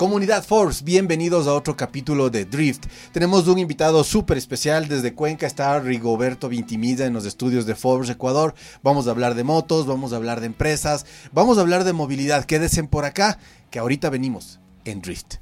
Comunidad 0.00 0.44
Force, 0.44 0.82
bienvenidos 0.82 1.46
a 1.46 1.52
otro 1.52 1.76
capítulo 1.76 2.30
de 2.30 2.46
Drift. 2.46 2.86
Tenemos 3.12 3.46
un 3.48 3.58
invitado 3.58 4.02
súper 4.02 4.38
especial 4.38 4.88
desde 4.88 5.12
Cuenca, 5.12 5.46
está 5.46 5.78
Rigoberto 5.78 6.48
Vintimida 6.48 7.04
en 7.04 7.12
los 7.12 7.26
estudios 7.26 7.66
de 7.66 7.74
Force 7.74 8.10
Ecuador. 8.10 8.54
Vamos 8.82 9.06
a 9.06 9.10
hablar 9.10 9.34
de 9.34 9.44
motos, 9.44 9.86
vamos 9.86 10.14
a 10.14 10.16
hablar 10.16 10.40
de 10.40 10.46
empresas, 10.46 11.04
vamos 11.32 11.58
a 11.58 11.60
hablar 11.60 11.84
de 11.84 11.92
movilidad. 11.92 12.46
Quédense 12.46 12.82
por 12.84 13.04
acá, 13.04 13.38
que 13.70 13.78
ahorita 13.78 14.08
venimos 14.08 14.58
en 14.86 15.02
Drift. 15.02 15.34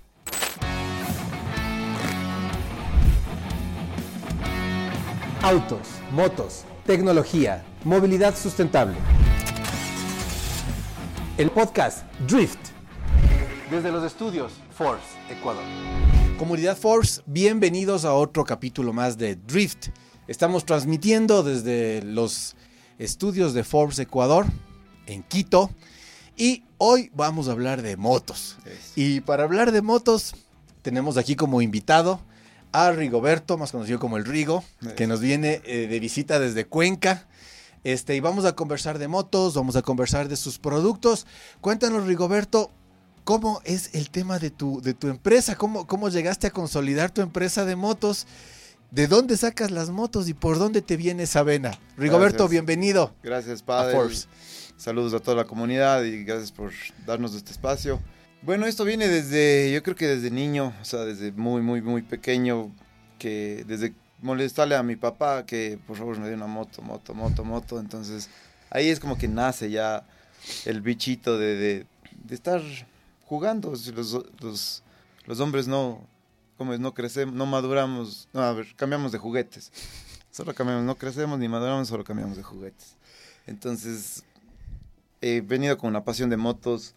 Autos, 5.41 5.87
motos, 6.11 6.65
tecnología, 6.85 7.65
movilidad 7.85 8.37
sustentable. 8.37 8.97
El 11.37 11.49
podcast 11.53 12.03
Drift 12.27 12.78
desde 13.71 13.93
los 13.93 14.05
estudios 14.05 14.53
Force, 14.71 15.05
Ecuador. 15.31 15.63
Comunidad 16.39 16.77
Force, 16.77 17.21
bienvenidos 17.27 18.05
a 18.05 18.15
otro 18.15 18.45
capítulo 18.45 18.93
más 18.93 19.19
de 19.19 19.37
Drift. 19.37 19.89
Estamos 20.27 20.65
transmitiendo 20.65 21.43
desde 21.43 22.03
los 22.03 22.57
estudios 22.99 23.53
de 23.53 23.65
Force 23.65 24.03
Ecuador 24.03 24.47
en 25.07 25.23
Quito 25.23 25.71
y 26.37 26.65
hoy 26.79 27.11
vamos 27.15 27.49
a 27.49 27.53
hablar 27.53 27.83
de 27.83 27.97
motos. 27.97 28.57
Y 28.97 29.21
para 29.21 29.45
hablar 29.45 29.73
de 29.73 29.83
motos 29.83 30.35
tenemos 30.81 31.19
aquí 31.19 31.37
como 31.37 31.61
invitado 31.61 32.21
a 32.73 32.93
Rigoberto, 32.93 33.59
más 33.59 33.73
conocido 33.73 33.99
como 33.99 34.17
el 34.17 34.25
Rigo, 34.25 34.65
que 34.97 35.07
nos 35.07 35.21
viene 35.21 35.61
eh, 35.65 35.87
de 35.89 36.01
visita 36.01 36.39
desde 36.39 36.65
Cuenca. 36.65 37.27
Este, 37.85 38.17
y 38.17 38.21
vamos 38.21 38.45
a 38.45 38.55
conversar 38.55 38.99
de 38.99 39.09
motos, 39.09 39.55
vamos 39.55 39.77
a 39.77 39.83
conversar 39.83 40.29
de 40.29 40.37
sus 40.37 40.59
productos. 40.59 41.27
Cuéntanos, 41.61 42.07
Rigoberto, 42.07 42.73
¿Cómo 43.29 43.61
es 43.67 43.95
el 43.95 44.09
tema 44.09 44.39
de 44.39 44.49
tu, 44.49 44.81
de 44.81 44.95
tu 44.95 45.09
empresa? 45.09 45.55
¿Cómo, 45.55 45.87
¿Cómo 45.87 46.09
llegaste 46.09 46.47
a 46.47 46.51
consolidar 46.51 47.11
tu 47.11 47.21
empresa 47.21 47.67
de 47.67 47.77
motos? 47.77 48.27
¿De 48.91 49.07
dónde 49.07 49.37
sacas 49.37 49.71
las 49.71 49.91
motos 49.91 50.31
y 50.31 50.33
por 50.33 50.59
dónde 50.59 50.81
te 50.81 50.97
viene 50.97 51.25
esa 51.25 51.43
vena? 51.43 51.79
Rigoberto, 51.99 52.49
bienvenido. 52.49 53.15
Gracias, 53.23 53.63
padre. 53.63 53.99
Saludos 54.79 55.13
a 55.13 55.21
toda 55.21 55.37
la 55.37 55.45
comunidad 55.45 56.05
y 56.05 56.25
gracias 56.25 56.53
por 56.53 56.73
darnos 57.05 57.35
este 57.35 57.53
espacio. 57.53 58.01
Bueno, 58.41 58.65
esto 58.65 58.87
viene 58.87 59.09
desde, 59.09 59.71
yo 59.75 59.83
creo 59.83 59.95
que 59.95 60.07
desde 60.07 60.31
niño, 60.31 60.73
o 60.81 60.85
sea, 60.87 61.01
desde 61.01 61.31
muy, 61.33 61.61
muy, 61.61 61.83
muy 61.83 62.01
pequeño, 62.01 62.75
que 63.19 63.63
desde 63.69 63.93
molestarle 64.23 64.75
a 64.75 64.83
mi 64.83 64.97
papá 64.97 65.45
que 65.45 65.79
por 65.87 65.99
favor 65.99 66.19
me 66.19 66.29
dé 66.29 66.35
una 66.35 66.47
moto, 66.47 66.81
moto, 66.81 67.13
moto, 67.13 67.45
moto. 67.45 67.79
Entonces 67.79 68.31
ahí 68.71 68.89
es 68.89 68.99
como 68.99 69.19
que 69.19 69.29
nace 69.29 69.71
ya 69.71 70.07
el 70.65 70.81
bichito 70.81 71.37
de, 71.37 71.57
de, 71.57 71.87
de 72.25 72.35
estar 72.35 72.63
jugando. 73.29 73.77
Si 73.77 73.93
los, 73.93 74.19
los, 74.41 74.83
los 75.27 75.41
hombres 75.41 75.69
no, 75.69 76.01
como 76.57 76.73
es, 76.73 76.81
no 76.81 76.95
crecemos, 76.95 77.35
no 77.35 77.47
maduramos, 77.47 78.29
no, 78.33 78.43
a 78.43 78.53
ver, 78.53 78.75
cambiamos 78.75 79.13
de 79.13 79.19
juguetes. 79.19 79.71
Solo 80.31 80.55
cambiamos, 80.55 80.85
no 80.85 80.97
crecemos 80.97 81.39
ni 81.39 81.49
maduramos, 81.49 81.89
solo 81.89 82.05
cambiamos 82.05 82.37
de 82.37 82.43
juguetes. 82.43 82.97
Entonces, 83.47 84.25
he 85.21 85.41
venido 85.41 85.77
con 85.79 85.91
una 85.91 86.05
pasión 86.05 86.31
de 86.31 86.37
motos 86.37 86.95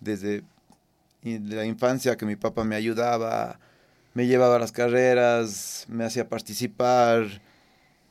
desde 0.00 0.42
la 1.22 1.64
infancia 1.64 2.16
que 2.16 2.26
mi 2.26 2.36
papá 2.36 2.64
me 2.64 2.76
ayudaba, 2.76 3.58
me 4.14 4.26
llevaba 4.26 4.56
a 4.56 4.58
las 4.58 4.72
carreras, 4.72 5.86
me 5.88 6.04
hacía 6.04 6.28
participar, 6.28 7.40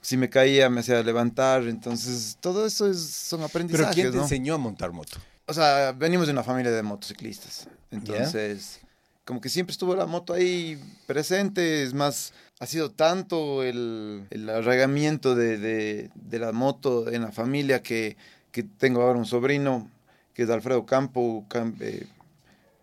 si 0.01 0.17
me 0.17 0.29
caía 0.29 0.69
me 0.69 0.79
hacía 0.79 1.03
levantar, 1.03 1.63
entonces 1.63 2.37
todo 2.39 2.65
eso 2.65 2.89
es, 2.89 2.99
son 2.99 3.43
aprendizajes. 3.43 3.95
¿Pero 3.95 4.09
quién 4.09 4.11
te 4.11 4.23
enseñó 4.23 4.55
a 4.55 4.57
montar 4.57 4.91
moto? 4.91 5.17
O 5.51 5.53
sea, 5.53 5.91
venimos 5.91 6.27
de 6.27 6.33
una 6.33 6.43
familia 6.43 6.71
de 6.71 6.81
motociclistas. 6.81 7.67
Entonces, 7.91 8.79
como 9.25 9.41
que 9.41 9.49
siempre 9.49 9.71
estuvo 9.71 9.93
la 9.95 10.05
moto 10.05 10.33
ahí 10.33 10.81
presente. 11.05 11.83
Es 11.83 11.93
más, 11.93 12.33
ha 12.59 12.65
sido 12.65 12.89
tanto 12.89 13.61
el, 13.61 14.27
el 14.29 14.49
arraigamiento 14.49 15.35
de, 15.35 15.57
de, 15.57 16.39
la 16.39 16.53
moto 16.53 17.11
en 17.11 17.23
la 17.23 17.33
familia 17.33 17.83
que, 17.83 18.15
que, 18.53 18.63
tengo 18.63 19.01
ahora 19.01 19.19
un 19.19 19.25
sobrino 19.25 19.89
que 20.33 20.43
es 20.43 20.49
Alfredo 20.49 20.85
Campo, 20.85 21.45
eh, 21.81 22.07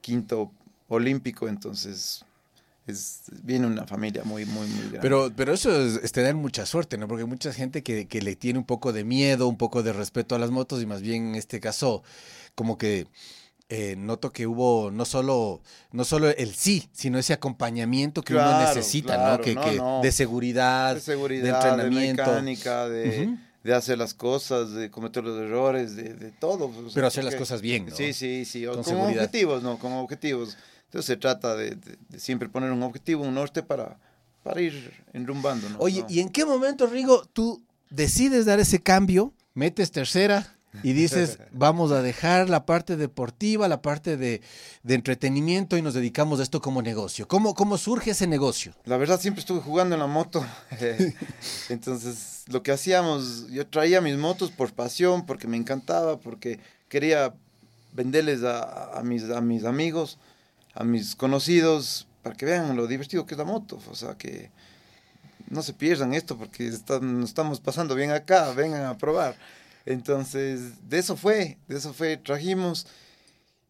quinto 0.03 0.53
olímpico. 0.89 1.49
Entonces, 1.49 2.23
es, 2.89 3.23
viene 3.43 3.67
una 3.67 3.87
familia 3.87 4.25
muy, 4.25 4.45
muy, 4.47 4.67
muy 4.67 4.81
grande. 4.81 5.01
Pero, 5.01 5.31
pero 5.37 5.53
eso 5.53 5.71
es, 5.81 6.11
tener 6.13 6.35
mucha 6.35 6.67
suerte, 6.67 6.99
¿no? 6.99 7.07
Porque 7.07 7.23
hay 7.23 7.29
mucha 7.29 7.53
gente 7.53 7.83
que, 7.83 8.09
que, 8.09 8.23
le 8.23 8.35
tiene 8.35 8.59
un 8.59 8.65
poco 8.65 8.93
de 8.93 9.05
miedo, 9.05 9.47
un 9.47 9.59
poco 9.59 9.83
de 9.83 9.93
respeto 9.93 10.35
a 10.35 10.39
las 10.39 10.51
motos 10.51 10.83
y 10.83 10.87
más 10.87 11.03
bien 11.03 11.29
en 11.29 11.35
este 11.35 11.61
caso 11.61 12.03
como 12.55 12.79
que 12.79 13.07
eh, 13.71 13.97
noto 13.99 14.33
que 14.33 14.47
hubo 14.47 14.91
no 14.91 15.05
solo, 15.05 15.61
no 15.93 16.05
solo 16.05 16.31
el 16.31 16.55
sí, 16.55 16.89
sino 16.93 17.19
ese 17.19 17.35
acompañamiento 17.35 18.23
que 18.23 18.33
uno 18.33 18.61
necesita, 18.61 19.37
¿no? 19.37 19.43
Que, 19.43 19.55
De 20.03 20.11
seguridad, 20.11 20.95
de 20.95 21.01
seguridad, 21.03 21.43
de 21.43 21.51
entrenamiento. 21.51 22.23
De 22.23 22.29
mecánica, 22.29 22.89
de, 22.89 23.37
de, 23.63 23.75
hacer 23.75 23.99
las 23.99 24.15
cosas, 24.15 24.73
de 24.73 24.91
cometer 24.91 25.23
los 25.23 25.39
errores, 25.39 25.97
de, 25.97 26.15
de 26.15 26.31
todo. 26.31 26.73
Pero 26.95 27.07
hacer 27.07 27.25
las 27.25 27.35
cosas 27.35 27.61
bien, 27.61 27.87
¿no? 27.87 27.95
Sí, 27.95 28.15
sí, 28.15 28.47
sí. 28.47 28.65
Con 28.65 28.83
como 28.83 29.07
objetivos, 29.07 29.63
¿no? 29.63 29.79
Como 29.79 30.01
objetivos. 30.01 30.57
Entonces 30.89 31.07
se 31.07 31.17
trata 31.17 31.55
de, 31.55 31.79
siempre 32.17 32.49
poner 32.49 32.73
un 32.73 32.83
objetivo, 32.83 33.25
un 33.25 33.35
norte 33.35 33.63
para, 33.63 33.99
para 34.43 34.61
ir 34.61 34.93
enrumbando, 35.13 35.69
¿no? 35.69 35.79
Oye, 35.79 36.05
¿y 36.09 36.21
en 36.21 36.31
qué 36.31 36.45
momento, 36.45 36.87
Rigo, 36.87 37.25
tú 37.33 37.63
decides 37.91 38.47
dar 38.47 38.59
ese 38.59 38.81
cambio? 38.81 39.35
Metes 39.55 39.91
tercera, 39.91 40.59
y 40.83 40.93
dices, 40.93 41.39
vamos 41.53 41.93
a 41.93 42.03
dejar 42.03 42.49
la 42.49 42.67
parte 42.67 42.97
deportiva, 42.97 43.69
la 43.69 43.83
parte 43.83 44.17
de, 44.17 44.43
entretenimiento 44.87 45.77
y 45.77 45.83
nos 45.83 45.95
dedicamos 45.95 46.41
a 46.41 46.43
esto 46.43 46.61
como 46.61 46.83
negocio. 46.83 47.27
¿Cómo, 47.27 47.55
¿Cómo 47.55 47.79
surge 47.79 48.11
ese 48.13 48.27
negocio? 48.27 48.75
La 48.85 48.97
verdad, 48.97 49.21
siempre 49.21 49.41
estuve 49.41 49.61
jugando 49.61 49.95
en 49.95 50.01
la 50.01 50.07
moto. 50.07 50.45
Entonces, 51.69 52.45
lo 52.49 52.63
que 52.63 52.73
hacíamos, 52.73 53.49
yo 53.49 53.67
traía 53.67 54.01
mis 54.01 54.17
motos 54.17 54.51
por 54.51 54.73
pasión, 54.73 55.27
porque 55.27 55.49
me 55.49 55.57
encantaba, 55.57 56.19
porque 56.19 56.61
quería 56.89 57.35
venderles 57.93 58.43
a, 58.45 59.01
mis, 59.05 59.25
a 59.25 59.41
mis 59.41 59.65
amigos, 59.65 60.19
a 60.75 60.85
mis 60.85 61.17
conocidos, 61.17 62.07
para 62.23 62.37
que 62.37 62.47
vean 62.47 62.77
lo 62.77 62.87
divertido 62.87 63.27
que 63.27 63.35
es 63.35 63.39
la 63.39 63.45
moto. 63.45 63.79
O 63.91 63.95
sea, 63.95 64.17
que 64.17 64.51
no 65.49 65.63
se 65.63 65.73
pierdan 65.73 66.15
esto, 66.15 66.37
porque 66.37 66.71
nos 67.01 67.29
estamos 67.29 67.61
pasando 67.61 67.95
bien 67.95 68.11
acá, 68.11 68.53
vengan 68.53 68.85
a 68.85 68.99
probar. 68.99 69.37
Entonces, 69.87 70.89
de 70.89 70.99
eso 70.99 71.17
fue, 71.17 71.59
de 71.69 71.77
eso 71.77 71.95
fue, 71.95 72.17
trajimos 72.19 72.87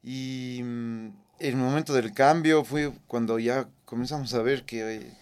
y 0.03 0.61
mm, 0.65 1.09
el 1.39 1.57
momento 1.57 1.93
del 1.93 2.13
cambio 2.13 2.65
fue 2.65 2.93
cuando 3.07 3.39
ya 3.39 3.69
comenzamos 3.85 4.35
a 4.35 4.43
ver 4.43 4.65
que 4.65 5.13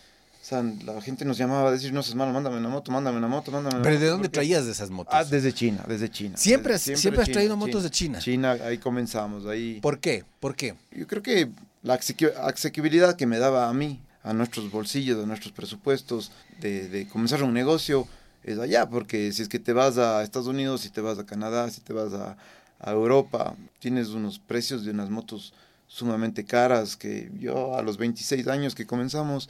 o 0.46 0.48
sea, 0.48 0.62
la 0.62 1.02
gente 1.02 1.24
nos 1.24 1.38
llamaba 1.38 1.70
a 1.70 1.72
decir, 1.72 1.92
no 1.92 2.04
seas 2.04 2.14
malo, 2.14 2.32
mándame 2.32 2.58
una 2.58 2.68
moto, 2.68 2.92
mándame 2.92 3.18
una 3.18 3.26
moto, 3.26 3.50
mándame 3.50 3.74
una 3.74 3.82
¿Pero 3.82 3.98
de 3.98 4.06
dónde 4.06 4.28
traías 4.28 4.64
de 4.64 4.70
esas 4.70 4.90
motos? 4.90 5.12
Ah, 5.12 5.24
desde 5.24 5.52
China, 5.52 5.84
desde 5.88 6.08
China. 6.08 6.36
¿Siempre, 6.36 6.78
siempre, 6.78 7.20
has 7.20 7.28
traído 7.28 7.56
motos 7.56 7.82
de 7.82 7.90
China? 7.90 8.20
China, 8.20 8.52
ahí 8.52 8.78
comenzamos, 8.78 9.44
ahí. 9.46 9.80
¿Por 9.80 9.98
qué? 9.98 10.24
¿Por 10.38 10.54
qué? 10.54 10.76
Yo 10.92 11.08
creo 11.08 11.20
que 11.20 11.50
la 11.82 11.98
asequibilidad 12.44 13.16
que 13.16 13.26
me 13.26 13.40
daba 13.40 13.68
a 13.68 13.74
mí, 13.74 14.00
a 14.22 14.32
nuestros 14.34 14.70
bolsillos, 14.70 15.20
a 15.20 15.26
nuestros 15.26 15.52
presupuestos, 15.52 16.30
de, 16.60 16.88
de 16.90 17.08
comenzar 17.08 17.42
un 17.42 17.52
negocio, 17.52 18.06
es 18.44 18.60
allá, 18.60 18.88
porque 18.88 19.32
si 19.32 19.42
es 19.42 19.48
que 19.48 19.58
te 19.58 19.72
vas 19.72 19.98
a 19.98 20.22
Estados 20.22 20.46
Unidos, 20.46 20.82
si 20.82 20.90
te 20.90 21.00
vas 21.00 21.18
a 21.18 21.26
Canadá, 21.26 21.68
si 21.70 21.80
te 21.80 21.92
vas 21.92 22.12
a, 22.12 22.36
Europa, 22.78 23.56
tienes 23.80 24.10
unos 24.10 24.38
precios 24.38 24.84
de 24.84 24.92
unas 24.92 25.10
motos 25.10 25.54
sumamente 25.88 26.44
caras 26.44 26.94
que 26.94 27.32
yo 27.40 27.74
a 27.74 27.82
los 27.82 27.96
26 27.96 28.46
años 28.48 28.74
que 28.74 28.86
comenzamos 28.86 29.48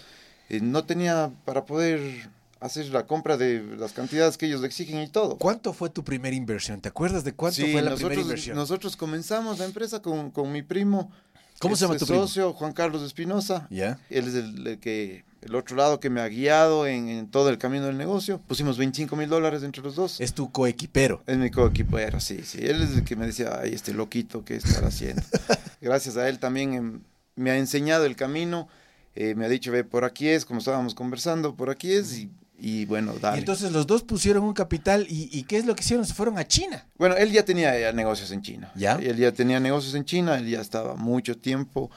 eh, 0.48 0.60
no 0.60 0.84
tenía 0.84 1.30
para 1.44 1.64
poder 1.64 2.28
hacer 2.60 2.86
la 2.86 3.06
compra 3.06 3.36
de 3.36 3.62
las 3.78 3.92
cantidades 3.92 4.36
que 4.36 4.46
ellos 4.46 4.64
exigen 4.64 5.02
y 5.02 5.08
todo. 5.08 5.36
¿Cuánto 5.38 5.72
fue 5.72 5.90
tu 5.90 6.04
primera 6.04 6.34
inversión? 6.34 6.80
¿Te 6.80 6.88
acuerdas 6.88 7.24
de 7.24 7.32
cuánto 7.32 7.62
fue 7.62 7.82
la 7.82 7.94
primera 7.94 8.20
inversión? 8.20 8.56
Nosotros 8.56 8.96
comenzamos 8.96 9.58
la 9.58 9.64
empresa 9.64 10.00
con, 10.00 10.30
con 10.30 10.50
mi 10.52 10.62
primo. 10.62 11.10
¿Cómo 11.58 11.74
se 11.76 11.86
llama 11.86 11.98
tu 11.98 12.06
socio, 12.06 12.52
Juan 12.52 12.72
Carlos 12.72 13.02
Espinosa. 13.02 13.66
¿Ya? 13.70 13.98
Él 14.10 14.28
es 14.28 14.34
el 14.34 14.78
que 14.78 15.24
el 15.46 15.54
otro 15.54 15.76
lado 15.76 16.00
que 16.00 16.10
me 16.10 16.20
ha 16.20 16.28
guiado 16.28 16.86
en, 16.86 17.28
todo 17.28 17.48
el 17.48 17.58
camino 17.58 17.86
del 17.86 17.96
negocio. 17.96 18.40
Pusimos 18.46 18.76
25 18.78 19.16
mil 19.16 19.28
dólares 19.28 19.62
entre 19.62 19.82
los 19.82 19.94
dos. 19.94 20.20
Es 20.20 20.34
tu 20.34 20.50
coequipero. 20.50 21.22
Es 21.26 21.36
mi 21.36 21.50
coequipero, 21.50 22.20
sí, 22.20 22.40
sí. 22.44 22.58
Él 22.60 22.82
es 22.82 22.90
el 22.96 23.04
que 23.04 23.16
me 23.16 23.26
decía, 23.26 23.58
ay, 23.60 23.72
este 23.72 23.94
loquito, 23.94 24.44
¿qué 24.44 24.56
estará 24.56 24.88
haciendo? 24.88 25.22
Gracias 25.80 26.16
a 26.16 26.28
él 26.28 26.38
también 26.38 26.74
em, 26.74 27.00
me 27.36 27.50
ha 27.50 27.58
enseñado 27.58 28.04
el 28.04 28.16
camino. 28.16 28.68
Eh, 29.16 29.34
me 29.34 29.46
ha 29.46 29.48
dicho, 29.48 29.72
ve, 29.72 29.82
por 29.82 30.04
aquí 30.04 30.28
es, 30.28 30.44
como 30.44 30.60
estábamos 30.60 30.94
conversando, 30.94 31.56
por 31.56 31.70
aquí 31.70 31.92
es, 31.92 32.26
y, 32.58 32.84
bueno, 32.84 33.14
dale. 33.20 33.38
Y 33.38 33.40
entonces 33.40 33.72
los 33.72 33.86
dos 33.86 34.02
pusieron 34.02 34.44
un 34.44 34.52
capital, 34.52 35.06
y, 35.08 35.42
qué 35.44 35.56
es 35.56 35.66
lo 35.66 35.74
que 35.74 35.82
hicieron? 35.82 36.06
Se 36.06 36.14
fueron 36.14 36.38
a 36.38 36.46
China. 36.46 36.86
Bueno, 36.98 37.16
él 37.16 37.32
ya 37.32 37.44
tenía 37.44 37.92
negocios 37.92 38.30
en 38.30 38.42
China. 38.42 38.70
¿Ya? 38.76 38.96
Él 38.96 39.16
ya 39.16 39.32
tenía 39.32 39.58
negocios 39.58 39.94
en 39.94 40.04
China, 40.04 40.36
él 40.38 40.48
ya 40.48 40.60
estaba 40.60 40.94
mucho 40.94 41.36
tiempo 41.36 41.90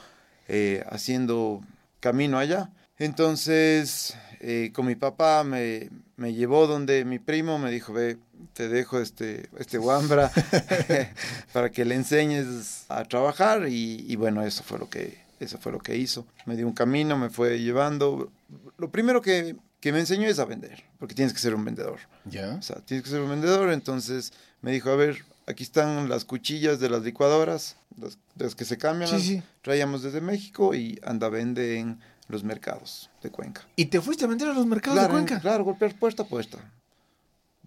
eh, 0.48 0.82
haciendo 0.90 1.62
camino 2.00 2.38
allá. 2.38 2.70
Entonces, 2.98 4.16
eh, 4.40 4.72
con 4.74 4.86
mi 4.86 4.94
papá 4.94 5.44
me, 5.44 5.90
me, 6.16 6.34
llevó 6.34 6.66
donde 6.66 7.04
mi 7.04 7.18
primo 7.18 7.58
me 7.58 7.70
dijo, 7.70 7.92
ve, 7.92 8.18
te 8.52 8.68
dejo 8.68 9.00
este, 9.00 9.48
este 9.58 9.78
Wambra 9.78 10.30
para 11.52 11.70
que 11.70 11.84
le 11.84 11.94
enseñes 11.94 12.84
a 12.88 13.04
trabajar 13.04 13.66
y, 13.68 14.14
bueno, 14.16 14.42
eso 14.42 14.62
fue 14.62 14.78
lo 14.78 14.88
que, 14.88 15.18
Eso 15.40 15.58
fue 15.58 15.72
lo 15.72 15.78
que 15.78 15.96
hizo. 15.96 16.26
Me 16.46 16.54
dio 16.54 16.66
un 16.66 16.72
camino, 16.74 17.16
me 17.18 17.30
fue 17.30 17.58
llevando. 17.58 18.30
Lo 18.78 18.90
primero 18.92 19.20
que, 19.20 19.56
que 19.80 19.90
me 19.92 19.98
enseñó 20.00 20.28
es 20.28 20.38
a 20.38 20.44
vender, 20.44 20.84
porque 20.98 21.14
tienes 21.14 21.32
que 21.32 21.40
ser 21.40 21.54
un 21.54 21.64
vendedor. 21.64 21.98
¿Ya? 22.26 22.54
O 22.54 22.62
sea, 22.62 22.76
tienes 22.84 23.02
que 23.04 23.10
ser 23.10 23.20
un 23.20 23.30
vendedor. 23.30 23.72
Entonces 23.72 24.32
me 24.60 24.70
dijo, 24.70 24.90
a 24.90 24.96
ver, 24.96 25.24
aquí 25.46 25.62
están 25.64 26.08
las 26.08 26.24
cuchillas 26.24 26.78
de 26.78 26.90
las 26.90 27.02
licuadoras, 27.02 27.76
las, 27.98 28.18
las 28.36 28.54
que 28.54 28.64
se 28.64 28.76
cambian. 28.78 29.08
Sí, 29.08 29.16
las 29.16 29.24
sí. 29.24 29.42
Traíamos 29.62 30.02
desde 30.02 30.20
México 30.20 30.74
y 30.74 31.00
anda, 31.02 31.28
vende 31.30 31.78
en 31.78 31.98
los 32.28 32.44
mercados 32.44 33.10
de 33.22 33.30
Cuenca. 33.30 33.62
¿Y 33.76 33.86
te 33.86 34.00
fuiste 34.00 34.24
a 34.26 34.28
vender 34.28 34.48
a 34.48 34.52
los 34.52 34.66
mercados 34.66 34.98
Claro, 34.98 35.14
de 35.14 35.20
Cuenca? 35.24 35.40
claro, 35.40 35.64
golpear 35.64 35.98
puesta 35.98 36.22
a 36.22 36.26
puesta. 36.26 36.58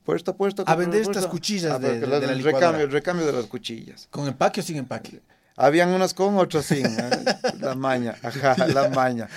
Puesta 0.03 0.31
a 0.31 0.35
puesta. 0.37 0.63
A 0.63 0.75
vender 0.75 1.01
estas 1.01 1.25
cuchillas 1.27 1.71
A 1.71 1.79
de- 1.79 1.93
de- 1.93 1.99
de 2.01 2.07
la 2.07 2.17
el 2.17 2.43
recambio, 2.43 2.83
el 2.85 2.91
recambio 2.91 3.25
de 3.25 3.31
las 3.33 3.45
cuchillas. 3.45 4.07
¿Con 4.11 4.27
empaque 4.27 4.59
o 4.59 4.63
sin 4.63 4.77
empaque? 4.77 5.21
Habían 5.55 5.89
unas 5.89 6.13
con, 6.13 6.37
otras 6.37 6.65
sin. 6.65 6.85
¿eh? 6.85 7.25
La 7.59 7.75
maña, 7.75 8.15
ajá, 8.21 8.67
la 8.67 8.89
maña. 8.89 9.29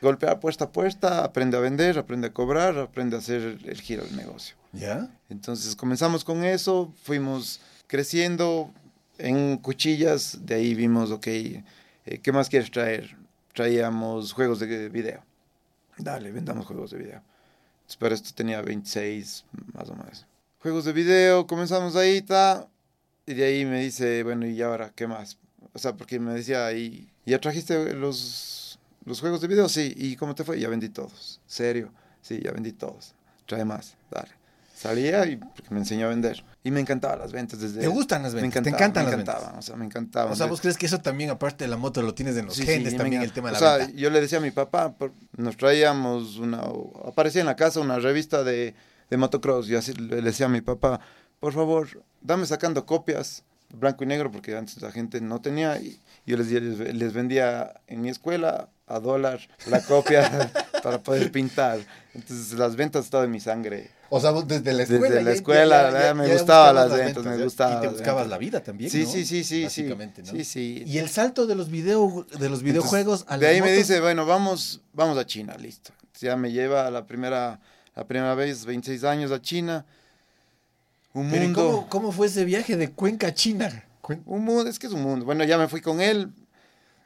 Golpear 0.00 0.40
puesta 0.40 0.64
a 0.64 0.72
puesta, 0.72 1.24
aprende 1.24 1.56
a 1.56 1.60
vender, 1.60 1.98
aprende 1.98 2.28
a 2.28 2.32
cobrar, 2.32 2.76
aprende 2.78 3.16
a 3.16 3.20
hacer 3.20 3.58
el 3.64 3.80
giro 3.80 4.04
del 4.04 4.16
negocio. 4.16 4.56
¿Ya? 4.72 5.08
Entonces 5.28 5.76
comenzamos 5.76 6.24
con 6.24 6.44
eso, 6.44 6.92
fuimos 7.02 7.60
creciendo 7.86 8.72
en 9.18 9.58
cuchillas, 9.58 10.38
de 10.44 10.54
ahí 10.56 10.74
vimos, 10.74 11.10
ok, 11.10 11.26
eh, 11.26 11.62
¿qué 12.22 12.32
más 12.32 12.48
quieres 12.48 12.70
traer? 12.70 13.16
Traíamos 13.54 14.32
juegos 14.32 14.58
de 14.60 14.88
video. 14.88 15.22
Dale, 15.98 16.32
vendamos 16.32 16.66
juegos 16.66 16.90
de 16.90 16.98
video. 16.98 17.22
Entonces, 17.82 17.96
para 17.96 18.14
esto 18.14 18.30
tenía 18.34 18.60
26, 18.62 19.44
más 19.74 19.88
o 19.90 19.94
menos. 19.94 20.26
Juegos 20.60 20.84
de 20.84 20.92
video, 20.92 21.46
comenzamos 21.46 21.96
ahí, 21.96 22.22
ta, 22.22 22.66
y 23.26 23.34
de 23.34 23.44
ahí 23.44 23.64
me 23.64 23.80
dice, 23.80 24.22
bueno, 24.22 24.46
¿y 24.46 24.60
ahora 24.62 24.90
qué 24.94 25.06
más? 25.06 25.38
O 25.74 25.78
sea, 25.78 25.94
porque 25.96 26.18
me 26.18 26.34
decía 26.34 26.66
ahí, 26.66 27.08
¿ya 27.24 27.40
trajiste 27.40 27.94
los, 27.94 28.78
los 29.04 29.20
juegos 29.20 29.40
de 29.40 29.48
video? 29.48 29.68
Sí, 29.68 29.92
¿y 29.96 30.16
cómo 30.16 30.34
te 30.34 30.44
fue? 30.44 30.60
Ya 30.60 30.68
vendí 30.68 30.88
todos. 30.88 31.40
¿Serio? 31.46 31.90
Sí, 32.20 32.40
ya 32.44 32.52
vendí 32.52 32.72
todos. 32.72 33.14
Trae 33.46 33.64
más, 33.64 33.96
dale. 34.10 34.30
Salía 34.74 35.24
y 35.26 35.38
me 35.70 35.78
enseñó 35.78 36.06
a 36.06 36.08
vender. 36.08 36.44
Y 36.64 36.70
me 36.72 36.80
encantaban 36.80 37.18
las 37.20 37.32
ventas 37.32 37.60
desde... 37.60 37.80
¿Te 37.80 37.86
gustan 37.86 38.22
las 38.22 38.34
Me 38.34 38.42
ventas? 38.42 38.62
¿Te 38.62 38.68
encantaban, 38.70 38.90
encantan 38.90 39.04
me 39.04 39.10
las 39.10 39.16
ventas? 39.18 39.34
encantaban, 39.36 39.58
o 39.58 39.62
sea, 39.62 39.76
me 39.76 39.84
encantaban. 39.84 40.32
O 40.32 40.36
sea, 40.36 40.46
vos 40.46 40.60
crees 40.60 40.76
que 40.76 40.86
eso 40.86 40.98
también, 41.00 41.30
aparte 41.30 41.64
de 41.64 41.70
la 41.70 41.76
moto, 41.76 42.02
lo 42.02 42.14
tienes 42.14 42.36
en 42.36 42.46
los 42.46 42.54
Sí, 42.56 42.62
sí, 42.62 42.68
genes 42.68 42.92
me 42.92 42.98
también, 42.98 43.22
el 43.22 43.32
tema 43.32 43.48
de 43.48 43.52
la 43.52 43.58
o 43.58 43.60
sea, 43.60 43.76
venta. 43.78 43.92
yo 43.96 44.10
le 44.10 44.20
decía 44.20 44.38
a 44.38 44.40
mi 44.40 44.50
papá, 44.50 44.94
nos 45.36 45.56
traíamos 45.56 46.36
una, 46.38 46.62
aparecía 47.06 47.40
en 47.40 47.46
la 47.46 47.56
casa 47.56 47.80
una 47.80 47.98
revista 47.98 48.42
de, 48.44 48.74
de 49.08 49.16
motocross 49.16 49.68
y 49.68 49.76
así 49.76 49.92
le 49.94 50.20
decía 50.20 50.46
a 50.46 50.48
mi 50.48 50.60
papá, 50.62 51.00
por 51.38 51.52
favor, 51.52 51.88
dame 52.20 52.46
sacando 52.46 52.84
copias 52.84 53.44
blanco 53.72 54.04
y 54.04 54.06
negro 54.06 54.30
porque 54.30 54.56
antes 54.56 54.80
la 54.80 54.92
gente 54.92 55.20
no 55.20 55.40
tenía 55.40 55.80
y 55.80 55.98
yo 56.26 56.36
les, 56.36 56.50
les, 56.50 57.12
vendía 57.12 57.80
en 57.86 58.00
mi 58.02 58.08
escuela 58.10 58.68
a 58.86 59.00
dólar 59.00 59.40
la 59.66 59.80
copia 59.82 60.52
para 60.82 60.98
poder 61.02 61.32
pintar. 61.32 61.80
Entonces 62.14 62.52
las 62.58 62.76
ventas 62.76 63.04
estaban 63.04 63.26
en 63.26 63.32
mi 63.32 63.40
sangre. 63.40 63.90
O 64.14 64.20
sea, 64.20 64.32
desde 64.32 64.72
la 64.72 64.80
Desde 64.80 64.96
escuela. 64.96 65.22
la 65.22 65.32
escuela, 65.32 66.02
ya 66.02 66.14
me 66.14 66.30
gustaban 66.30 66.74
las 66.74 66.92
ventas, 66.92 67.24
me 67.24 67.42
gustaban 67.42 67.78
Y 67.78 67.80
te 67.80 67.88
buscabas 67.88 68.24
ventas. 68.24 68.28
la 68.30 68.38
vida 68.38 68.62
también, 68.62 68.90
Sí, 68.90 69.04
¿no? 69.04 69.10
sí, 69.10 69.24
sí, 69.24 69.42
sí, 69.42 69.44
sí. 69.44 69.64
Básicamente, 69.64 70.22
¿no? 70.22 70.30
Sí, 70.32 70.44
sí. 70.44 70.84
Y 70.86 70.98
el 70.98 71.08
salto 71.08 71.46
de 71.46 71.54
los, 71.54 71.70
video, 71.70 72.26
de 72.38 72.50
los 72.50 72.62
videojuegos 72.62 73.24
a 73.26 73.38
de 73.38 73.46
ahí 73.46 73.62
me 73.62 73.68
motos, 73.70 73.78
dice, 73.88 74.00
bueno, 74.00 74.26
vamos, 74.26 74.82
vamos 74.92 75.16
a 75.16 75.24
China, 75.26 75.56
listo. 75.58 75.92
Ya 76.20 76.36
me 76.36 76.52
lleva 76.52 76.90
la 76.90 77.06
primera, 77.06 77.58
la 77.96 78.06
primera 78.06 78.34
vez, 78.34 78.66
26 78.66 79.02
años 79.04 79.32
a 79.32 79.40
China. 79.40 79.86
Un 81.14 81.30
Pero 81.30 81.42
¿y 81.44 81.46
mundo, 81.48 81.62
¿cómo, 81.70 81.88
¿Cómo 81.88 82.12
fue 82.12 82.26
ese 82.28 82.44
viaje 82.44 82.76
de 82.76 82.90
Cuenca 82.90 83.28
a 83.28 83.34
China? 83.34 83.84
Cuen- 84.02 84.22
un 84.26 84.44
mundo, 84.44 84.68
es 84.70 84.78
que 84.78 84.86
es 84.86 84.92
un 84.92 85.02
mundo. 85.02 85.24
Bueno, 85.24 85.44
ya 85.44 85.58
me 85.58 85.68
fui 85.68 85.80
con 85.80 86.00
él, 86.00 86.30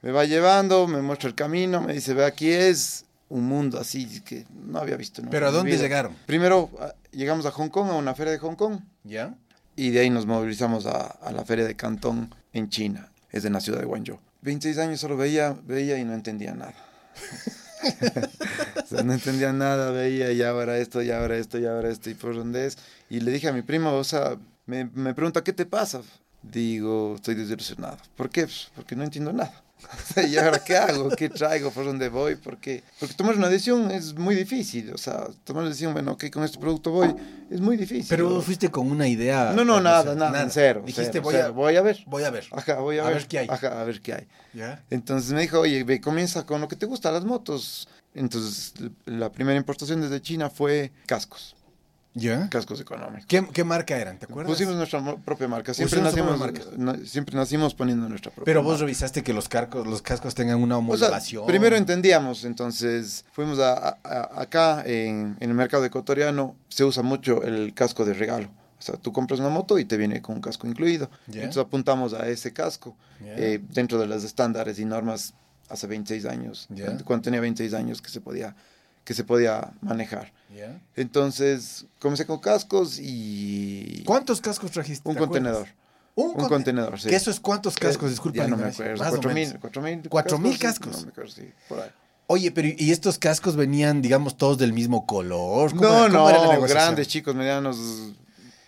me 0.03 0.13
va 0.13 0.25
llevando, 0.25 0.87
me 0.87 1.03
muestra 1.03 1.29
el 1.29 1.35
camino, 1.35 1.81
me 1.81 1.93
dice, 1.93 2.15
ve, 2.15 2.25
aquí 2.25 2.51
es 2.51 3.05
un 3.29 3.45
mundo 3.45 3.81
así 3.81 4.21
que 4.21 4.47
no 4.55 4.79
había 4.79 4.97
visto 4.97 5.21
nunca. 5.21 5.33
¿Pero 5.33 5.49
a 5.49 5.51
dónde 5.51 5.73
vida. 5.73 5.83
llegaron? 5.83 6.15
Primero 6.27 6.71
a- 6.81 6.95
llegamos 7.11 7.45
a 7.47 7.51
Hong 7.51 7.69
Kong, 7.69 7.91
a 7.91 7.95
una 7.95 8.15
feria 8.15 8.33
de 8.33 8.39
Hong 8.39 8.55
Kong, 8.55 8.79
¿Ya? 9.03 9.35
y 9.75 9.91
de 9.91 10.01
ahí 10.01 10.11
nos 10.11 10.25
movilizamos 10.27 10.87
a, 10.87 11.07
a 11.07 11.33
la 11.33 11.45
feria 11.45 11.65
de 11.67 11.75
Cantón 11.75 12.33
en 12.53 12.69
China, 12.71 13.11
es 13.33 13.45
en 13.45 13.53
la 13.55 13.61
ciudad 13.61 13.81
de 13.81 13.87
Guangzhou. 13.87 14.19
26 14.43 14.79
años 14.79 15.01
solo 15.01 15.17
veía, 15.17 15.57
veía 15.65 15.99
y 15.99 16.05
no 16.05 16.15
entendía 16.15 16.55
nada. 16.55 16.75
O 18.87 18.89
sea, 18.95 19.03
no 19.03 19.13
entendía 19.13 19.53
nada, 19.53 19.91
veía 19.91 20.33
y 20.33 20.43
ahora 20.43 20.79
esto, 20.79 21.03
y 21.03 21.11
ahora 21.11 21.37
esto, 21.37 21.59
y 21.59 21.67
ahora 21.67 21.91
esto, 21.91 22.09
y 22.11 22.15
por 22.15 22.35
dónde 22.35 22.67
es. 22.67 22.79
Y 23.11 23.21
le 23.21 23.33
dije 23.33 23.49
a 23.49 23.53
mi 23.53 23.63
primo, 23.63 23.93
o 23.95 24.05
sea, 24.05 24.37
me, 24.67 24.85
me 24.95 25.13
pregunta, 25.15 25.43
¿qué 25.45 25.53
te 25.53 25.67
pasa? 25.67 26.03
Digo, 26.43 27.15
estoy 27.17 27.35
desilusionado. 27.35 27.99
¿Por 28.17 28.31
qué? 28.31 28.43
Pues, 28.43 28.71
porque 28.75 28.95
no 28.95 29.03
entiendo 29.05 29.33
nada. 29.33 29.63
¿Y 30.29 30.37
ahora 30.39 30.59
qué 30.65 30.77
hago? 30.77 31.11
¿Qué 31.11 31.29
traigo? 31.29 31.71
¿Por 31.71 31.85
dónde 31.85 32.09
voy? 32.09 32.37
¿Por 32.37 32.59
qué? 32.59 32.83
Porque 32.99 33.15
tomar 33.15 33.37
una 33.37 33.49
decisión 33.49 33.91
es 33.91 34.15
muy 34.15 34.35
difícil. 34.35 34.93
O 34.93 34.99
sea, 34.99 35.27
tomar 35.45 35.63
una 35.63 35.71
decisión, 35.71 35.93
bueno, 35.93 36.13
ok, 36.13 36.31
con 36.31 36.45
este 36.45 36.59
producto 36.59 36.91
voy, 36.93 37.15
es 37.51 37.61
muy 37.61 37.77
difícil. 37.77 38.07
Pero 38.09 38.29
vos 38.31 38.45
fuiste 38.45 38.71
con 38.71 38.91
una 38.91 39.07
idea. 39.07 39.53
No, 39.55 39.65
no, 39.65 39.81
nada, 39.81 40.15
nada, 40.15 40.43
en 40.43 40.51
cero. 40.51 40.83
Dijiste, 40.87 41.11
cero, 41.13 41.23
voy, 41.25 41.35
cero. 41.35 41.47
A, 41.49 41.51
voy 41.51 41.77
a 41.77 41.83
ver. 41.83 41.99
voy 42.07 42.25
a 42.25 42.31
ver. 42.31 42.45
Ajá, 42.53 42.75
voy 42.77 42.99
a, 42.99 43.03
A 43.03 43.09
ver. 43.09 43.15
ver 43.17 43.27
qué 43.27 43.39
hay. 43.41 43.49
Ajá, 43.51 43.81
a 43.81 43.85
ver 43.85 44.01
qué 44.01 44.15
hay. 44.15 44.27
¿Ya? 44.55 44.83
Entonces 44.91 45.33
me 45.33 45.43
dijo, 45.43 45.61
oye, 45.61 45.85
ve, 45.85 46.01
comienza 46.01 46.47
con 46.47 46.61
lo 46.61 46.69
que 46.69 46.77
te 46.77 46.87
gusta, 46.87 47.13
las 47.13 47.25
motos. 47.25 47.89
Entonces, 48.17 48.75
la 49.05 49.31
primera 49.31 49.57
importación 49.57 50.01
desde 50.01 50.21
China 50.21 50.51
fue 50.51 50.91
cascos, 51.07 51.55
¿Ya? 52.15 52.49
cascos 52.49 52.81
económicos. 52.81 53.27
¿Qué, 53.27 53.47
qué 53.53 53.63
marca 53.63 53.97
eran? 53.99 54.19
¿Te 54.19 54.25
acuerdas? 54.25 54.51
Pusimos 54.51 54.75
nuestra 54.75 55.17
propia 55.17 55.49
marca. 55.49 55.75
Siempre 55.75 56.01
nacimos, 56.01 56.39
propia 56.41 56.65
na- 56.79 56.99
siempre 57.05 57.37
nacimos 57.37 57.75
poniendo 57.75 58.09
nuestra 58.09 58.31
propia 58.31 58.47
Pero 58.47 58.63
vos 58.63 58.73
marca. 58.73 58.85
revisaste 58.87 59.23
que 59.23 59.35
los, 59.35 59.49
carcos, 59.51 59.87
los 59.87 60.01
cascos 60.01 60.35
tengan 60.35 60.63
una 60.63 60.79
O 60.79 60.97
sea, 60.97 61.09
homologación. 61.09 61.47
primero 61.47 61.77
entendíamos, 61.77 62.45
entonces 62.45 63.25
fuimos 63.33 63.59
a, 63.59 63.99
a- 64.03 64.41
acá 64.41 64.83
en, 64.87 65.37
en 65.41 65.51
el 65.51 65.55
mercado 65.55 65.85
ecuatoriano, 65.85 66.57
se 66.69 66.85
usa 66.85 67.03
mucho 67.03 67.43
el 67.43 67.75
casco 67.75 68.05
de 68.07 68.15
regalo. 68.15 68.49
O 68.79 68.83
sea, 68.83 68.97
tú 68.97 69.13
compras 69.13 69.41
una 69.41 69.49
moto 69.49 69.79
y 69.79 69.85
te 69.87 69.97
viene 69.97 70.21
con 70.23 70.37
un 70.37 70.41
casco 70.43 70.67
incluido. 70.67 71.11
Ya. 71.27 71.41
Entonces 71.43 71.63
apuntamos 71.63 72.13
a 72.15 72.29
ese 72.29 72.53
casco 72.53 72.97
eh, 73.23 73.59
dentro 73.71 73.99
de 73.99 74.07
los 74.07 74.23
estándares 74.25 74.79
y 74.79 74.85
normas 74.85 75.35
hace 75.69 75.87
26 75.87 76.25
años, 76.27 76.67
cuando- 76.69 77.05
cuando 77.05 77.25
tenía 77.25 77.41
26 77.41 77.75
años 77.75 78.01
que 78.03 78.09
se 78.11 78.21
podía, 78.21 78.55
que 79.05 79.15
se 79.15 79.25
podía 79.25 79.73
manejar. 79.81 80.33
Entonces 80.95 81.87
comencé 81.99 82.27
con 82.27 82.39
cascos 82.41 82.99
y 83.01 84.03
¿Cuántos 84.07 84.41
cascos 84.41 84.71
trajiste? 84.71 85.09
un 85.09 85.17
acuerdas? 85.17 85.29
contenedor. 85.29 85.69
Un, 86.15 86.29
Un 86.29 86.35
conte- 86.35 86.49
contenedor, 86.49 86.99
sí. 86.99 87.11
¿Qué 87.11 87.17
eso 87.17 87.31
es 87.31 87.39
cuántos 87.41 87.77
cascos? 87.77 88.09
Disculpa. 88.11 88.39
Ya 88.39 88.47
no 88.49 88.57
me 88.57 88.65
acuerdo. 88.65 88.97
Cuatro 89.07 89.33
mil, 89.35 89.59
cuatro 89.61 89.83
mil. 89.83 90.09
Cuatro 90.09 90.39
mil 90.39 90.53
sí, 90.55 90.59
cascos. 90.59 90.97
No 91.01 91.03
me 91.03 91.09
acuerdo, 91.11 91.31
sí, 91.31 91.43
por 91.69 91.81
ahí. 91.81 91.91
Oye, 92.29 92.51
pero 92.51 92.69
¿y 92.77 92.91
estos 92.91 93.19
cascos 93.19 93.55
venían, 93.55 94.01
digamos, 94.03 94.37
todos 94.37 94.57
del 94.59 94.73
mismo 94.73 95.07
color? 95.07 95.71
¿Cómo 95.71 95.83
No, 95.83 96.05
era- 96.07 96.13
cómo 96.13 96.29
era 96.31 96.39
no, 96.39 96.53
negociación? 96.53 96.69
grandes, 96.87 97.09
chicos, 97.09 97.35
medianos, 97.35 97.77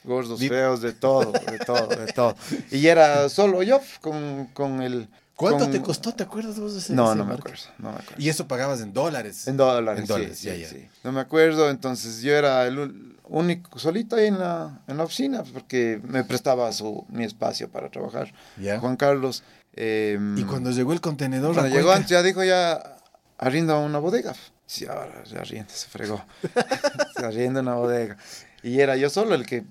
gordos, 0.05 0.39
feos, 0.41 0.81
de 0.83 0.93
todo, 0.93 1.33
de 1.33 1.59
todo, 1.65 1.87
de 1.89 2.07
todo. 2.13 2.37
Y 2.71 2.87
era 2.87 3.29
solo 3.31 3.63
yo 3.63 3.81
con, 4.03 4.47
con 4.53 4.83
el... 4.83 5.09
¿Cuánto 5.39 5.65
con- 5.65 5.71
te 5.73 5.81
costó? 5.81 6.13
¿Te 6.13 6.25
acuerdas 6.25 6.59
vos 6.59 6.73
de 6.75 6.81
ese? 6.81 6.93
No, 6.95 7.07
ese 7.11 7.17
no 7.19 7.25
me 7.25 7.35
acuerdo, 7.35 7.63
no 7.79 7.91
me 7.93 7.99
acuerdo. 7.99 8.17
Y 8.23 8.29
eso 8.29 8.49
pagabas 8.49 8.81
en 8.81 8.93
dólares. 8.93 9.47
En 9.47 9.57
dólares, 9.57 10.01
En 10.01 10.07
sí, 10.07 10.13
dólares, 10.13 10.39
sí, 10.39 10.47
ya, 10.49 10.55
ya. 10.57 10.69
sí. 10.69 10.89
No 11.05 11.13
me 11.13 11.21
acuerdo, 11.21 11.71
entonces 11.71 12.21
yo 12.23 12.35
era 12.35 12.67
el 12.67 13.17
único, 13.29 13.79
solito 13.79 14.17
ahí 14.17 14.27
en 14.27 14.39
la, 14.41 14.81
en 14.89 14.97
la 14.97 15.05
oficina, 15.05 15.45
porque 15.45 16.01
me 16.03 16.25
prestaba 16.25 16.73
su, 16.73 17.07
mi 17.09 17.25
espacio 17.25 17.69
para 17.71 17.89
trabajar. 17.89 18.33
Ya. 18.61 18.81
Juan 18.81 18.97
Carlos. 18.97 19.45
em, 19.77 20.37
Y 20.39 20.43
cuando 20.43 20.71
llegó 20.73 20.93
el 20.93 21.01
contenedor, 21.01 21.55
Cuando 21.55 21.73
llegó 21.75 21.93
antes 21.93 22.11
ya 22.11 22.23
dijo 22.23 22.43
ya 22.43 22.97
arrienda 23.39 23.79
una 23.79 24.01
bodega. 24.01 24.35
Sí, 24.67 24.87
ahora 24.87 25.25
se 25.25 25.39
arrienda, 25.39 25.71
se 25.73 25.87
fregó. 25.89 26.21
se 27.17 27.25
arrienda 27.25 27.61
una 27.61 27.75
bodega. 27.77 28.17
Y 28.65 28.81
era 28.81 28.97
yo 28.97 29.09
solo 29.09 29.35
el 29.37 29.47
que 29.47 29.65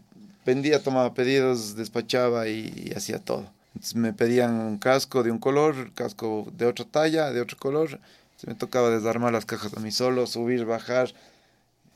vendía, 0.45 0.81
tomaba 0.81 1.13
pedidos, 1.13 1.75
despachaba 1.75 2.47
y, 2.47 2.89
y 2.89 2.93
hacía 2.97 3.19
todo. 3.19 3.51
Entonces 3.77 3.95
me 3.95 4.11
pedían 4.11 4.55
un 4.55 4.79
casco 4.79 5.21
de 5.21 5.29
un 5.29 5.37
color, 5.37 5.93
casco 5.93 6.47
de 6.57 6.65
otra 6.65 6.83
talla, 6.83 7.31
de 7.31 7.41
otro 7.41 7.57
color. 7.59 7.99
Se 8.35 8.47
me 8.47 8.55
tocaba 8.55 8.89
desarmar 8.89 9.31
las 9.31 9.45
cajas 9.45 9.71
a 9.77 9.79
mí 9.79 9.91
solo, 9.91 10.25
subir, 10.25 10.65
bajar. 10.65 11.13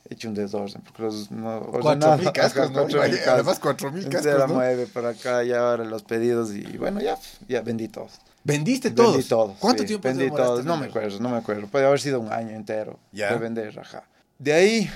He 0.08 0.14
hecho 0.14 0.28
un 0.30 0.36
desorden, 0.36 0.84
porque 0.84 1.02
los 1.02 1.32
no 1.32 1.60
cuatro 1.72 2.18
mil 2.18 2.32
cascos, 2.34 2.70
¿no? 2.70 2.82
cuatro 2.84 3.02
mil 3.02 3.20
Además, 3.28 3.60
cuatro 3.60 3.92
mil 3.92 4.04
cascos, 4.10 4.28
era 4.28 4.46
¿no? 4.46 4.54
mueve 4.54 4.86
para 4.86 5.10
acá 5.10 5.44
y 5.44 5.54
ahora 5.54 5.84
los 5.84 6.04
pedidos 6.04 6.54
y 6.54 6.78
bueno, 6.78 7.02
ya, 7.02 7.18
ya 7.48 7.62
vendí 7.62 7.88
todos. 7.88 8.12
¿Vendiste 8.44 8.92
todos? 8.92 9.14
Vendí 9.14 9.28
todos. 9.28 9.58
¿Cuánto 9.58 9.82
sí, 9.82 9.88
tiempo 9.88 10.08
Vendí 10.08 10.30
todos. 10.30 10.64
No 10.64 10.78
me 10.78 10.86
acuerdo, 10.86 11.20
no 11.20 11.30
me 11.30 11.38
acuerdo. 11.38 11.66
Puede 11.66 11.88
haber 11.88 12.00
sido 12.00 12.20
un 12.20 12.32
año 12.32 12.52
entero 12.52 13.00
Ya. 13.12 13.32
de 13.34 13.40
vender, 13.40 13.80
ajá. 13.80 14.04
De 14.38 14.54
ahí, 14.54 14.90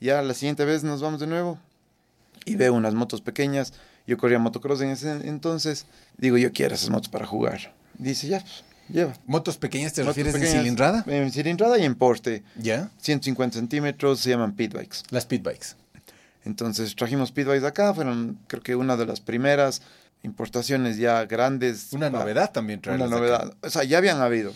ya 0.00 0.22
la 0.22 0.34
siguiente 0.34 0.64
vez 0.64 0.84
nos 0.84 1.02
vamos 1.02 1.18
de 1.18 1.26
nuevo 1.26 1.58
y 2.44 2.54
veo 2.54 2.74
unas 2.74 2.94
motos 2.94 3.20
pequeñas. 3.20 3.72
Yo 4.06 4.18
corría 4.18 4.38
motocross 4.38 4.80
en 4.80 4.90
ese 4.90 5.10
entonces. 5.28 5.86
Digo, 6.16 6.36
yo 6.36 6.52
quiero 6.52 6.74
esas 6.74 6.90
motos 6.90 7.08
para 7.08 7.26
jugar. 7.26 7.74
Dice, 7.98 8.28
ya, 8.28 8.40
pues, 8.40 8.64
lleva. 8.88 9.12
¿Motos 9.26 9.56
pequeñas 9.56 9.92
te 9.92 10.02
Motos 10.02 10.16
refieres 10.16 10.34
en 10.34 10.40
pequeñas, 10.40 10.62
cilindrada? 10.62 11.04
En 11.06 11.30
cilindrada 11.30 11.78
y 11.78 11.84
en 11.84 11.94
porte. 11.94 12.42
Ya. 12.56 12.90
150 12.98 13.56
centímetros, 13.58 14.20
se 14.20 14.30
llaman 14.30 14.52
pit 14.52 14.72
bikes. 14.72 14.98
Las 15.10 15.26
pit 15.26 15.42
bikes. 15.42 15.68
Entonces 16.44 16.96
trajimos 16.96 17.30
pit 17.30 17.46
bikes 17.46 17.66
acá, 17.66 17.94
fueron 17.94 18.38
creo 18.48 18.62
que 18.62 18.74
una 18.74 18.96
de 18.96 19.06
las 19.06 19.20
primeras 19.20 19.82
importaciones 20.24 20.96
ya 20.96 21.24
grandes. 21.24 21.92
Una 21.92 22.10
novedad 22.10 22.50
también 22.50 22.80
traer. 22.80 23.00
Una 23.00 23.08
novedad. 23.08 23.54
O 23.62 23.70
sea, 23.70 23.84
ya 23.84 23.98
habían 23.98 24.20
habido. 24.20 24.52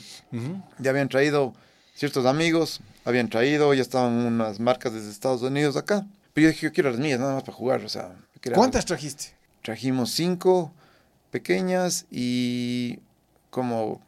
Ya 0.79 0.91
habían 0.91 1.09
traído 1.09 1.55
ciertos 1.95 2.27
amigos, 2.27 2.81
habían 3.05 3.29
traído, 3.29 3.73
ya 3.75 3.83
estaban 3.83 4.13
unas 4.13 4.61
marcas 4.61 4.93
desde 4.93 5.11
Estados 5.11 5.43
Unidos 5.43 5.77
acá. 5.77 6.05
Pero 6.35 6.47
yo 6.47 6.49
dije, 6.51 6.67
yo 6.67 6.73
quiero 6.73 6.91
las 6.91 6.99
mías, 6.99 7.19
nada 7.19 7.35
más 7.35 7.45
para 7.45 7.57
jugar. 7.57 7.85
O 7.85 7.89
sea, 7.89 8.15
¿Cuántas 8.55 8.85
trajiste? 8.85 9.36
Trajimos 9.67 10.13
cinco 10.13 10.71
pequeñas 11.33 12.07
y 12.09 13.01
como 13.51 14.01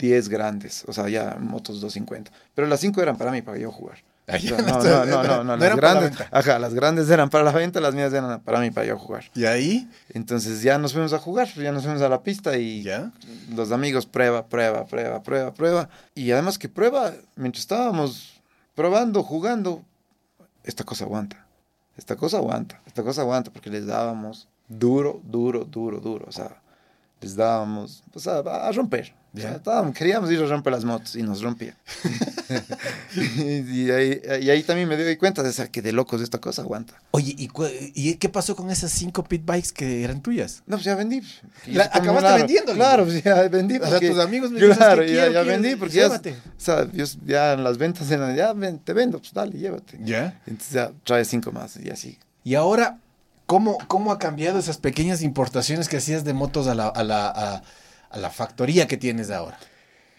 10 0.00 0.28
grandes, 0.28 0.82
o 0.88 0.92
sea, 0.92 1.08
ya 1.08 1.36
motos 1.38 1.80
250. 1.80 2.32
Pero 2.52 2.66
las 2.66 2.80
5 2.80 3.00
eran 3.00 3.16
para 3.16 3.30
mí, 3.30 3.42
para 3.42 3.58
yo 3.58 3.70
jugar. 3.70 3.98
no, 4.26 4.82
no, 4.82 5.04
no, 5.04 5.22
no, 5.22 5.44
no, 5.44 5.56
las 5.56 5.76
grandes, 5.76 6.20
ajá, 6.32 6.58
las 6.58 6.74
grandes 6.74 7.08
eran 7.10 7.30
para 7.30 7.44
la 7.44 7.52
venta, 7.52 7.80
las 7.80 7.94
mías 7.94 8.12
eran 8.12 8.40
para 8.40 8.58
mí, 8.58 8.72
para 8.72 8.84
yo 8.84 8.98
jugar. 8.98 9.22
¿Y 9.36 9.44
ahí? 9.44 9.88
Entonces 10.08 10.62
ya 10.62 10.78
nos 10.78 10.94
fuimos 10.94 11.12
a 11.12 11.20
jugar, 11.20 11.46
ya 11.54 11.70
nos 11.70 11.84
fuimos 11.84 12.02
a 12.02 12.08
la 12.08 12.24
pista 12.24 12.58
y 12.58 12.82
¿Ya? 12.82 13.12
los 13.54 13.70
amigos 13.70 14.06
prueba, 14.06 14.46
prueba, 14.46 14.84
prueba, 14.86 15.22
prueba, 15.22 15.54
prueba. 15.54 15.88
Y 16.16 16.32
además 16.32 16.58
que 16.58 16.68
prueba, 16.68 17.12
mientras 17.36 17.60
estábamos 17.60 18.42
probando, 18.74 19.22
jugando, 19.22 19.84
esta 20.64 20.82
cosa 20.82 21.04
aguanta, 21.04 21.46
esta 21.96 22.16
cosa 22.16 22.38
aguanta, 22.38 22.80
esta 22.88 23.04
cosa 23.04 23.20
aguanta, 23.20 23.52
porque 23.52 23.70
les 23.70 23.86
dábamos 23.86 24.48
duro, 24.78 25.20
duro, 25.24 25.64
duro, 25.64 26.00
duro, 26.00 26.26
o 26.28 26.32
sea, 26.32 26.62
les 27.20 27.36
dábamos, 27.36 28.02
o 28.14 28.18
sea, 28.18 28.38
a 28.38 28.72
romper. 28.72 29.14
queríamos 29.94 30.30
ir 30.30 30.42
a 30.42 30.46
romper 30.46 30.72
las 30.72 30.84
motos 30.84 31.16
y 31.16 31.22
nos 31.22 31.42
rompía. 31.42 31.76
y, 33.16 33.90
ahí, 33.90 34.62
también 34.62 34.88
me 34.88 34.96
di 34.96 35.16
cuenta 35.16 35.42
de 35.42 35.50
esa, 35.50 35.68
que 35.68 35.82
de 35.82 35.92
locos 35.92 36.20
esta 36.20 36.38
cosa 36.38 36.62
aguanta. 36.62 37.00
Oye, 37.12 37.34
¿y, 37.36 38.14
qué 38.16 38.28
pasó 38.28 38.56
con 38.56 38.70
esas 38.70 38.90
cinco 38.92 39.24
pit 39.24 39.44
bikes 39.44 39.72
que 39.72 40.02
eran 40.02 40.20
tuyas? 40.22 40.62
No, 40.66 40.76
pues 40.76 40.84
ya 40.84 40.94
vendí. 40.94 41.22
acabaste 41.92 42.38
vendiendo. 42.38 42.74
Claro, 42.74 43.04
pues 43.04 43.22
ya 43.22 43.48
vendí. 43.48 43.76
o 43.76 43.86
sea, 43.86 44.00
tus 44.00 44.18
amigos 44.18 44.50
me 44.50 44.60
Claro, 44.60 45.04
ya, 45.04 45.30
ya 45.30 45.42
vendí 45.42 45.76
porque 45.76 45.94
ya, 45.94 46.08
o 46.08 46.20
sea, 46.56 46.88
ya 47.24 47.52
en 47.52 47.64
las 47.64 47.78
ventas 47.78 48.10
eran, 48.10 48.34
ya 48.34 48.54
te 48.84 48.92
vendo, 48.92 49.18
pues 49.18 49.32
dale, 49.32 49.58
llévate. 49.58 49.98
Ya. 50.02 50.40
Entonces 50.46 50.72
ya 50.72 50.92
trae 51.04 51.24
cinco 51.24 51.52
más 51.52 51.76
y 51.76 51.90
así. 51.90 52.18
Y 52.44 52.54
ahora, 52.54 52.98
¿Cómo, 53.46 53.78
¿Cómo 53.88 54.12
ha 54.12 54.18
cambiado 54.18 54.58
esas 54.58 54.78
pequeñas 54.78 55.22
importaciones 55.22 55.88
que 55.88 55.96
hacías 55.96 56.24
de 56.24 56.32
motos 56.32 56.66
a 56.66 56.74
la, 56.74 56.88
a 56.88 57.04
la, 57.04 57.62
a, 58.10 58.18
la 58.18 58.30
factoría 58.30 58.86
que 58.86 58.96
tienes 58.96 59.30
ahora? 59.30 59.58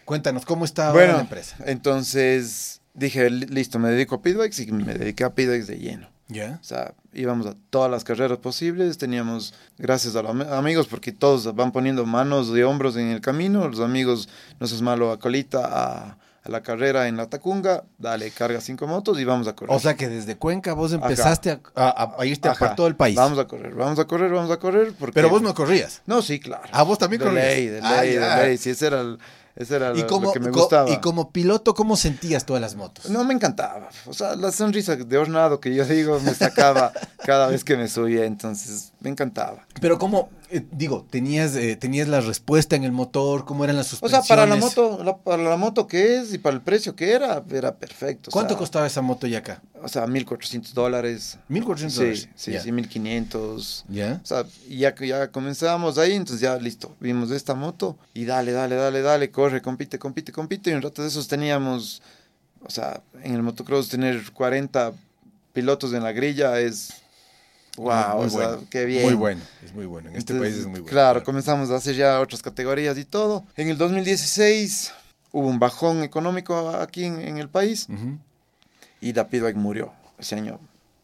Cuéntanos, 0.06 0.46
¿cómo 0.46 0.66
está 0.66 0.92
bueno, 0.92 1.14
la 1.14 1.22
empresa? 1.22 1.56
Entonces 1.66 2.82
dije, 2.94 3.30
listo, 3.30 3.80
me 3.80 3.90
dedico 3.90 4.16
a 4.16 4.22
pitbikes 4.22 4.62
y 4.62 4.72
me 4.72 4.94
dediqué 4.94 5.24
a 5.24 5.34
pitbikes 5.34 5.68
de 5.68 5.80
lleno. 5.80 6.10
¿Ya? 6.30 6.60
O 6.62 6.64
sea, 6.64 6.94
íbamos 7.14 7.46
a 7.48 7.56
todas 7.70 7.92
las 7.92 8.04
carreras 8.04 8.38
posibles, 8.40 8.98
teníamos, 8.98 9.54
gracias 9.78 10.16
a 10.16 10.24
los 10.24 10.48
amigos, 10.48 10.88
porque 10.88 11.12
todos 11.12 11.54
van 11.54 11.72
poniendo 11.72 12.06
manos 12.06 12.52
de 12.52 12.64
hombros 12.64 12.96
en 12.96 13.08
el 13.08 13.22
camino, 13.22 13.68
los 13.68 13.82
amigos, 13.82 14.30
no 14.60 14.68
seas 14.68 14.82
malo, 14.82 15.12
a 15.12 15.20
colita, 15.20 15.62
a 15.64 16.18
a 16.44 16.50
la 16.50 16.62
carrera 16.62 17.08
en 17.08 17.16
la 17.16 17.28
Tacunga, 17.28 17.86
dale, 17.98 18.30
carga 18.32 18.60
cinco 18.60 18.86
motos 18.86 19.20
y 19.20 19.24
vamos 19.24 19.48
a 19.48 19.56
correr. 19.56 19.76
O 19.76 19.80
sea 19.80 19.96
que 19.96 20.10
desde 20.10 20.38
Cuenca 20.38 20.74
vos 20.74 20.92
empezaste 20.92 21.60
a, 21.76 22.26
irte 22.26 22.50
a 22.50 22.76
todo 22.76 22.88
el 22.88 22.96
país. 22.96 23.16
Vamos 23.16 23.40
a 23.40 23.48
correr, 23.48 23.74
vamos 23.74 23.98
a 24.00 24.06
correr, 24.06 24.32
vamos 24.32 24.52
a 24.52 24.58
correr. 24.58 24.94
Porque... 24.94 25.14
Pero 25.14 25.30
vos 25.30 25.42
no 25.42 25.54
corrías. 25.54 26.02
No, 26.06 26.22
sí, 26.22 26.40
claro. 26.40 26.64
¿A 26.72 26.84
vos 26.84 26.98
también 26.98 27.22
de 27.22 27.26
corrías? 27.28 27.46
Ley, 27.46 27.68
de 27.68 27.82
ley, 27.82 28.16
de 28.16 28.36
ley, 28.36 28.58
sí, 28.58 28.72
ese 28.72 28.88
era 28.88 29.02
el 29.02 29.20
era 29.56 29.94
¿Y 29.96 30.02
lo, 30.02 30.32
que 30.32 30.40
me 30.40 30.50
gustaba. 30.50 30.90
Y 30.90 30.98
como 30.98 31.32
piloto, 31.32 31.76
¿cómo 31.76 31.96
sentías 31.96 32.46
todas 32.46 32.62
las 32.62 32.76
motos? 32.76 33.10
No, 33.10 33.24
me 33.24 33.34
encantaba. 33.34 33.90
O 34.06 34.14
sea, 34.14 34.36
la 34.36 34.52
sonrisa 34.52 34.96
de 34.96 35.18
hornado 35.18 35.60
que 35.60 35.74
yo 35.74 35.86
digo 35.86 36.20
me 36.20 36.34
sacaba 36.34 36.92
cada 37.24 37.48
vez 37.48 37.64
que 37.64 37.78
me 37.78 37.88
subía, 37.88 38.26
entonces 38.26 38.94
me 39.00 39.12
encantaba. 39.12 39.68
Pero 39.80 40.00
¿cómo, 40.00 40.30
eh, 40.54 40.66
digo, 40.72 41.06
tenías, 41.10 41.56
eh, 41.56 41.76
tenías 41.76 42.08
la 42.08 42.22
respuesta 42.22 42.76
en 42.76 42.84
el 42.84 42.92
motor? 42.92 43.44
¿Cómo 43.44 43.64
eran 43.64 43.76
las 43.76 43.88
suspensiones? 43.88 44.24
O 44.24 44.28
sea, 44.28 44.36
para 44.36 44.46
la 44.48 44.56
moto, 44.56 45.22
para 45.24 45.42
la 45.42 45.58
moto 45.58 45.88
que 45.88 46.18
es 46.18 46.34
y 46.34 46.38
para 46.38 46.56
el 46.56 46.62
precio 46.62 46.96
que 46.96 47.12
era, 47.12 47.44
era 47.52 47.76
perfecto. 47.76 48.30
¿Cuánto 48.32 48.56
costaba 48.56 48.86
esa 48.86 49.02
moto 49.02 49.26
ya 49.26 49.40
acá? 49.40 49.64
O 49.82 49.88
sea, 49.88 50.06
1.400 50.06 50.74
dólares. 50.74 51.40
¿1.400 51.50 51.96
dólares? 51.96 52.30
Sí, 52.36 52.54
sí, 52.60 52.70
1.500. 52.70 53.86
¿Ya? 53.90 54.22
O 54.24 54.26
sea, 54.26 54.46
ya, 54.70 54.94
ya 54.96 55.32
comenzábamos 55.32 55.98
ahí, 55.98 56.14
entonces 56.14 56.42
ya 56.42 56.56
listo, 56.58 56.96
vimos 57.00 57.32
esta 57.32 57.56
moto 57.56 57.98
y 58.14 58.26
dale, 58.26 58.52
dale, 58.52 58.76
dale, 58.76 59.02
dale, 59.02 59.32
corre, 59.32 59.62
compite, 59.62 59.98
compite, 59.98 60.32
compite. 60.32 60.70
Y 60.70 60.74
un 60.74 60.84
rato 60.84 61.02
de 61.02 61.08
esos 61.08 61.28
teníamos, 61.28 62.02
o 62.64 62.70
sea, 62.70 63.02
en 63.24 63.34
el 63.34 63.42
motocross 63.42 63.90
tener 63.90 64.32
40 64.32 64.94
pilotos 65.52 65.94
en 65.94 66.04
la 66.04 66.12
grilla 66.12 66.60
es... 66.60 67.03
Wow, 67.78 68.20
o 68.20 68.30
sea, 68.30 68.60
qué 68.70 68.86
bien. 68.86 69.04
Muy 69.04 69.16
bueno, 69.16 69.42
es 69.64 69.74
muy 69.74 69.86
bueno. 69.86 70.10
En 70.10 70.16
este 70.16 70.36
país 70.36 70.56
es 70.56 70.66
muy 70.66 70.82
bueno. 70.82 70.86
Claro, 70.86 71.24
comenzamos 71.24 71.72
a 71.72 71.76
hacer 71.76 71.96
ya 71.96 72.20
otras 72.20 72.42
categorías 72.42 72.98
y 72.98 73.06
todo. 73.06 73.46
En 73.58 73.70
el 73.70 73.78
2016 73.78 74.94
hubo 75.32 75.48
un 75.48 75.58
bajón 75.58 76.04
económico 76.04 76.70
aquí 76.70 77.06
en, 77.06 77.38
el 77.38 77.50
país 77.50 77.88
y 79.02 79.14
la 79.14 79.28
Pitbike 79.28 79.58
murió. 79.58 79.92
Ese 80.20 80.36
año 80.36 80.60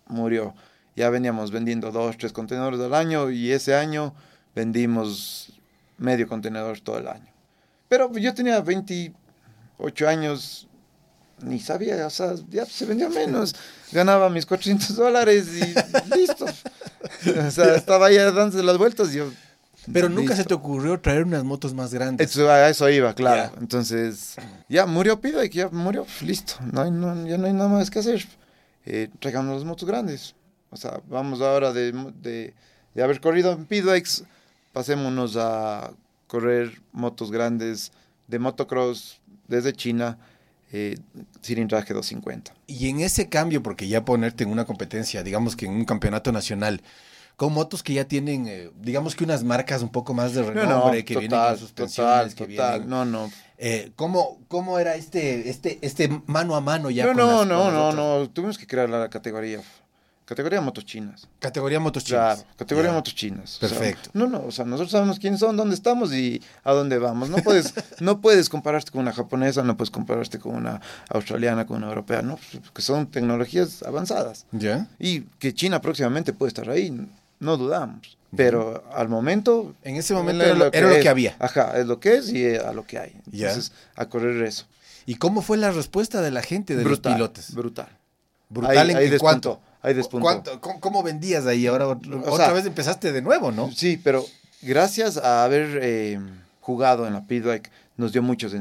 murió. 0.07 0.53
Ya 0.95 1.09
veníamos 1.09 1.51
vendiendo 1.51 1.91
dos, 1.91 2.17
tres 2.17 2.33
contenedores 2.33 2.79
al 2.79 2.93
año 2.93 3.31
y 3.31 3.51
ese 3.51 3.75
año 3.75 4.13
vendimos 4.53 5.53
medio 5.97 6.27
contenedor 6.27 6.79
todo 6.81 6.99
el 6.99 7.07
año. 7.07 7.27
Pero 7.87 8.11
yo 8.17 8.33
tenía 8.33 8.61
28 8.61 10.07
años, 10.07 10.67
ni 11.41 11.59
sabía, 11.59 12.05
o 12.05 12.09
sea, 12.09 12.35
ya 12.49 12.65
se 12.65 12.85
vendía 12.85 13.09
menos. 13.09 13.55
Ganaba 13.91 14.29
mis 14.29 14.45
400 14.45 14.95
dólares 14.95 15.47
y 15.47 16.15
listo. 16.17 16.45
o 16.45 17.51
sea, 17.51 17.75
estaba 17.75 18.07
ahí 18.07 18.17
dándose 18.17 18.63
las 18.63 18.77
vueltas 18.77 19.13
y 19.13 19.17
yo... 19.17 19.31
Pero 19.91 20.07
nunca 20.09 20.35
se 20.35 20.43
te 20.43 20.53
ocurrió 20.53 20.99
traer 20.99 21.23
unas 21.23 21.43
motos 21.43 21.73
más 21.73 21.91
grandes. 21.93 22.29
Eso, 22.29 22.47
a 22.49 22.69
eso 22.69 22.87
iba, 22.89 23.13
claro. 23.15 23.51
Entonces, 23.59 24.35
ya 24.67 24.85
murió 24.85 25.19
Pido 25.19 25.43
y 25.43 25.49
ya 25.49 25.69
murió, 25.69 26.05
listo. 26.21 26.55
No 26.71 26.81
hay, 26.81 26.91
ya 27.27 27.37
no 27.37 27.47
hay 27.47 27.53
nada 27.53 27.69
más 27.69 27.89
que 27.89 27.99
hacer. 27.99 28.23
Eh, 28.85 29.09
traigamos 29.19 29.55
las 29.55 29.65
motos 29.65 29.87
grandes. 29.87 30.35
O 30.69 30.77
sea, 30.77 31.01
vamos 31.07 31.41
ahora 31.41 31.73
de, 31.73 31.91
de, 32.21 32.53
de 32.93 33.03
haber 33.03 33.19
corrido 33.19 33.51
en 33.53 33.65
Pidbikes, 33.65 34.23
pasémonos 34.73 35.35
a 35.37 35.91
correr 36.27 36.79
motos 36.91 37.31
grandes 37.31 37.91
de 38.27 38.37
motocross 38.37 39.19
desde 39.47 39.73
China, 39.73 40.17
eh, 40.71 40.97
cilindraje 41.41 41.93
250. 41.93 42.53
Y 42.67 42.89
en 42.89 42.99
ese 42.99 43.29
cambio, 43.29 43.63
porque 43.63 43.87
ya 43.87 44.05
ponerte 44.05 44.43
en 44.43 44.51
una 44.51 44.65
competencia, 44.65 45.23
digamos 45.23 45.55
que 45.55 45.65
en 45.65 45.73
un 45.73 45.85
campeonato 45.85 46.31
nacional, 46.31 46.81
con 47.35 47.53
motos 47.53 47.83
que 47.83 47.93
ya 47.93 48.05
tienen, 48.05 48.47
eh, 48.47 48.69
digamos 48.81 49.15
que 49.15 49.23
unas 49.23 49.43
marcas 49.43 49.81
un 49.81 49.89
poco 49.89 50.13
más 50.13 50.33
de 50.33 50.43
renombre, 50.43 51.05
que 51.05 51.17
vienen 51.17 51.39
con 51.39 51.57
suspensiones, 51.57 52.35
total, 52.35 52.55
total, 52.55 52.89
no, 52.89 53.05
no. 53.05 53.31
Eh, 53.57 53.91
¿cómo, 53.95 54.39
¿Cómo 54.47 54.77
era 54.77 54.95
este, 54.95 55.49
este, 55.49 55.79
este 55.81 56.09
mano 56.27 56.55
a 56.55 56.61
mano 56.61 56.89
ya? 56.89 57.05
No, 57.05 57.13
no, 57.13 57.45
no, 57.45 57.71
no, 57.71 57.91
no, 57.93 58.29
tuvimos 58.29 58.57
que 58.57 58.67
crear 58.67 58.89
la 58.89 59.09
categoría. 59.09 59.61
Categoría 60.29 60.61
motos 60.61 60.85
chinas. 60.85 61.27
Categoría 61.39 61.79
motos 61.79 62.03
chinas. 62.03 62.35
Claro, 62.41 62.55
categoría 62.55 62.91
motos 62.91 63.15
chinas. 63.15 63.57
Perfecto. 63.59 64.11
no, 64.13 64.27
no, 64.27 64.45
o 64.45 64.51
sea, 64.51 64.63
nosotros 64.63 64.91
sabemos 64.91 65.17
quiénes 65.17 65.39
son, 65.39 65.57
dónde 65.57 65.73
estamos 65.73 66.13
y 66.13 66.39
a 66.63 66.71
dónde 66.71 66.99
vamos. 66.99 67.31
No 67.31 67.37
puedes, 67.37 67.73
no 67.99 68.21
puedes 68.21 68.47
compararte 68.47 68.91
con 68.91 69.01
una 69.01 69.11
japonesa, 69.11 69.63
no 69.63 69.75
puedes 69.75 69.89
compararte 69.89 70.37
con 70.37 70.53
una 70.53 70.81
australiana, 71.09 71.65
con 71.65 71.77
una 71.77 71.87
europea, 71.87 72.21
¿no? 72.21 72.37
Que 72.75 72.83
son 72.83 73.07
tecnologías 73.07 73.81
avanzadas. 73.81 74.45
Ya. 74.51 74.87
Y 74.99 75.21
que 75.39 75.51
China 75.55 75.81
próximamente 75.81 76.31
puede 76.31 76.49
estar 76.49 76.69
ahí, 76.69 76.95
no 77.39 77.57
dudamos. 77.57 78.15
Pero 78.35 78.83
al 78.93 79.09
momento... 79.09 79.73
En 79.81 79.95
ese 79.95 80.13
momento 80.13 80.43
era, 80.43 80.53
lo, 80.53 80.69
que, 80.69 81.09
había. 81.09 81.37
Ajá, 81.39 81.79
es 81.79 81.87
lo 81.87 81.99
que 81.99 82.17
es 82.17 82.31
y 82.31 82.55
a 82.55 82.71
lo 82.71 82.85
que 82.85 82.99
hay. 82.99 83.15
Entonces, 83.31 83.71
a 83.95 84.05
correr 84.05 84.43
eso. 84.43 84.67
¿Y 85.07 85.15
cómo 85.15 85.41
fue 85.41 85.57
la 85.57 85.71
respuesta 85.71 86.21
de 86.21 86.29
la 86.29 86.43
gente, 86.43 86.75
de 86.75 86.83
los 86.83 86.99
pilotos? 86.99 87.55
Brutal. 87.55 87.89
Brutal 88.47 88.91
en, 88.91 89.17
cuánto? 89.17 89.59
Ahí 89.81 89.93
despuntó. 89.93 90.59
cómo, 90.59 91.03
vendías 91.03 91.45
ahí? 91.45 91.67
Ahora 91.67 91.87
otra 91.87 92.53
vez 92.53 92.65
empezaste 92.65 93.11
de 93.11 93.21
nuevo, 93.21 93.51
¿no? 93.51 93.71
Sí, 93.71 93.99
pero 94.03 94.25
gracias 94.61 95.17
a 95.17 95.43
haber 95.43 95.79
eh, 95.81 96.19
jugado 96.59 97.07
en 97.07 97.13
la 97.13 97.25
Pitbike 97.25 97.71
nos 97.97 98.11
dio 98.11 98.21
muchas 98.21 98.53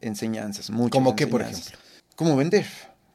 enseñanzas. 0.00 0.70
Muchas 0.70 0.92
¿Cómo 0.92 1.16
qué, 1.16 1.26
por 1.26 1.42
ejemplo? 1.42 1.78
¿Cómo 2.16 2.36
vender? 2.36 2.66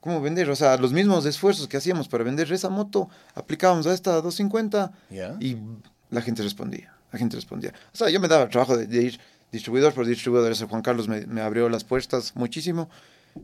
¿Cómo 0.01 0.21
vender? 0.21 0.49
O 0.49 0.55
sea, 0.55 0.77
los 0.77 0.93
mismos 0.93 1.25
esfuerzos 1.25 1.67
que 1.67 1.77
hacíamos 1.77 2.07
para 2.07 2.23
vender 2.23 2.51
esa 2.51 2.69
moto, 2.69 3.09
aplicábamos 3.35 3.87
a 3.87 3.93
esta 3.93 4.21
250 4.21 4.91
y 5.39 5.57
la 6.09 6.21
gente 6.21 6.43
respondía. 6.43 6.93
La 7.11 7.19
gente 7.19 7.35
respondía. 7.35 7.73
O 7.93 7.97
sea, 7.97 8.09
yo 8.09 8.19
me 8.19 8.27
daba 8.27 8.43
el 8.43 8.49
trabajo 8.49 8.77
de, 8.77 9.01
ir 9.01 9.19
distribuidor 9.51 9.93
por 9.93 10.05
distribuidor. 10.05 10.55
Juan 10.55 10.81
Carlos 10.81 11.07
me, 11.07 11.25
me, 11.25 11.41
abrió 11.41 11.67
las 11.69 11.83
puertas 11.83 12.35
muchísimo. 12.35 12.89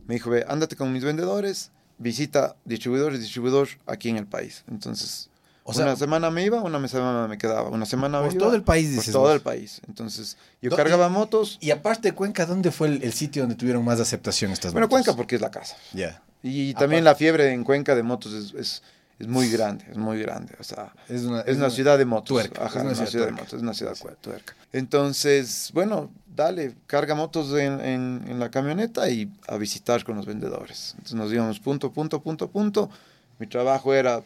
Me 0.06 0.14
dijo, 0.14 0.30
ve, 0.30 0.44
ándate 0.48 0.76
con 0.76 0.92
mis 0.92 1.04
vendedores, 1.04 1.70
visita 1.98 2.56
distribuidor 2.64 3.14
y 3.14 3.18
distribuidor 3.18 3.68
aquí 3.86 4.08
en 4.08 4.16
el 4.16 4.26
país. 4.26 4.64
Entonces, 4.68 5.30
o 5.68 5.74
sea, 5.74 5.84
una 5.84 5.96
semana 5.96 6.30
me 6.30 6.44
iba, 6.44 6.62
una 6.62 6.86
semana 6.86 7.26
me 7.26 7.38
quedaba, 7.38 7.68
una 7.70 7.86
semana 7.86 8.22
por 8.22 8.34
todo 8.34 8.54
el 8.54 8.62
país, 8.62 8.90
dices. 8.90 9.06
Por 9.06 9.22
todo 9.24 9.34
el 9.34 9.40
país. 9.40 9.80
Entonces, 9.88 10.36
yo 10.62 10.70
cargaba 10.70 11.08
motos. 11.08 11.58
Y 11.60 11.72
aparte 11.72 12.08
de 12.08 12.14
Cuenca, 12.14 12.46
¿dónde 12.46 12.70
fue 12.70 12.88
el, 12.88 13.12
sitio 13.12 13.42
donde 13.42 13.56
tuvieron 13.56 13.84
más 13.84 13.98
aceptación 13.98 14.52
estas 14.52 14.72
bueno, 14.72 14.86
motos? 14.86 14.90
Bueno, 14.90 15.04
Cuenca 15.04 15.16
porque 15.16 15.34
es 15.34 15.40
la 15.40 15.50
casa. 15.50 15.76
Ya. 15.92 16.22
Y 16.42 16.74
también 16.74 17.02
la 17.02 17.16
fiebre 17.16 17.52
en 17.52 17.64
Cuenca 17.64 17.96
de 17.96 18.04
motos 18.04 18.32
es, 18.32 18.54
es 18.54 18.82
muy 19.28 19.48
grande, 19.50 19.84
es 19.90 19.96
muy 19.96 20.20
grande. 20.20 20.54
O 20.60 20.62
sea, 20.64 20.92
Es 21.08 21.22
una, 21.22 21.40
es 21.42 21.56
una 21.56 21.70
ciudad 21.70 21.96
de 21.96 22.04
motos. 22.04 22.28
tuerca, 22.28 22.66
Ajá, 22.66 22.80
es 22.80 22.84
una 22.84 22.94
ciudad 22.94 23.10
ciudad 23.10 23.26
de 23.26 23.32
motos, 23.32 23.52
es 23.54 23.62
una 23.62 23.72
ciudad 23.74 23.94
tuerca. 24.20 24.54
Entonces, 24.72 25.70
bueno, 25.72 26.10
dale, 26.34 26.74
carga 26.86 27.14
motos 27.14 27.50
en, 27.58 27.80
en- 27.80 28.24
en 28.28 28.38
la 28.38 28.50
camioneta 28.50 29.08
y 29.08 29.30
a 29.48 29.56
visitar 29.56 30.04
con 30.04 30.16
los 30.16 30.26
vendedores. 30.26 30.92
Entonces 30.98 31.14
nos 31.16 31.32
íbamos 31.32 31.60
punto, 31.60 31.90
punto, 31.92 32.20
punto, 32.22 32.48
punto. 32.50 32.90
Mi 33.38 33.46
trabajo 33.46 33.94
era 33.94 34.22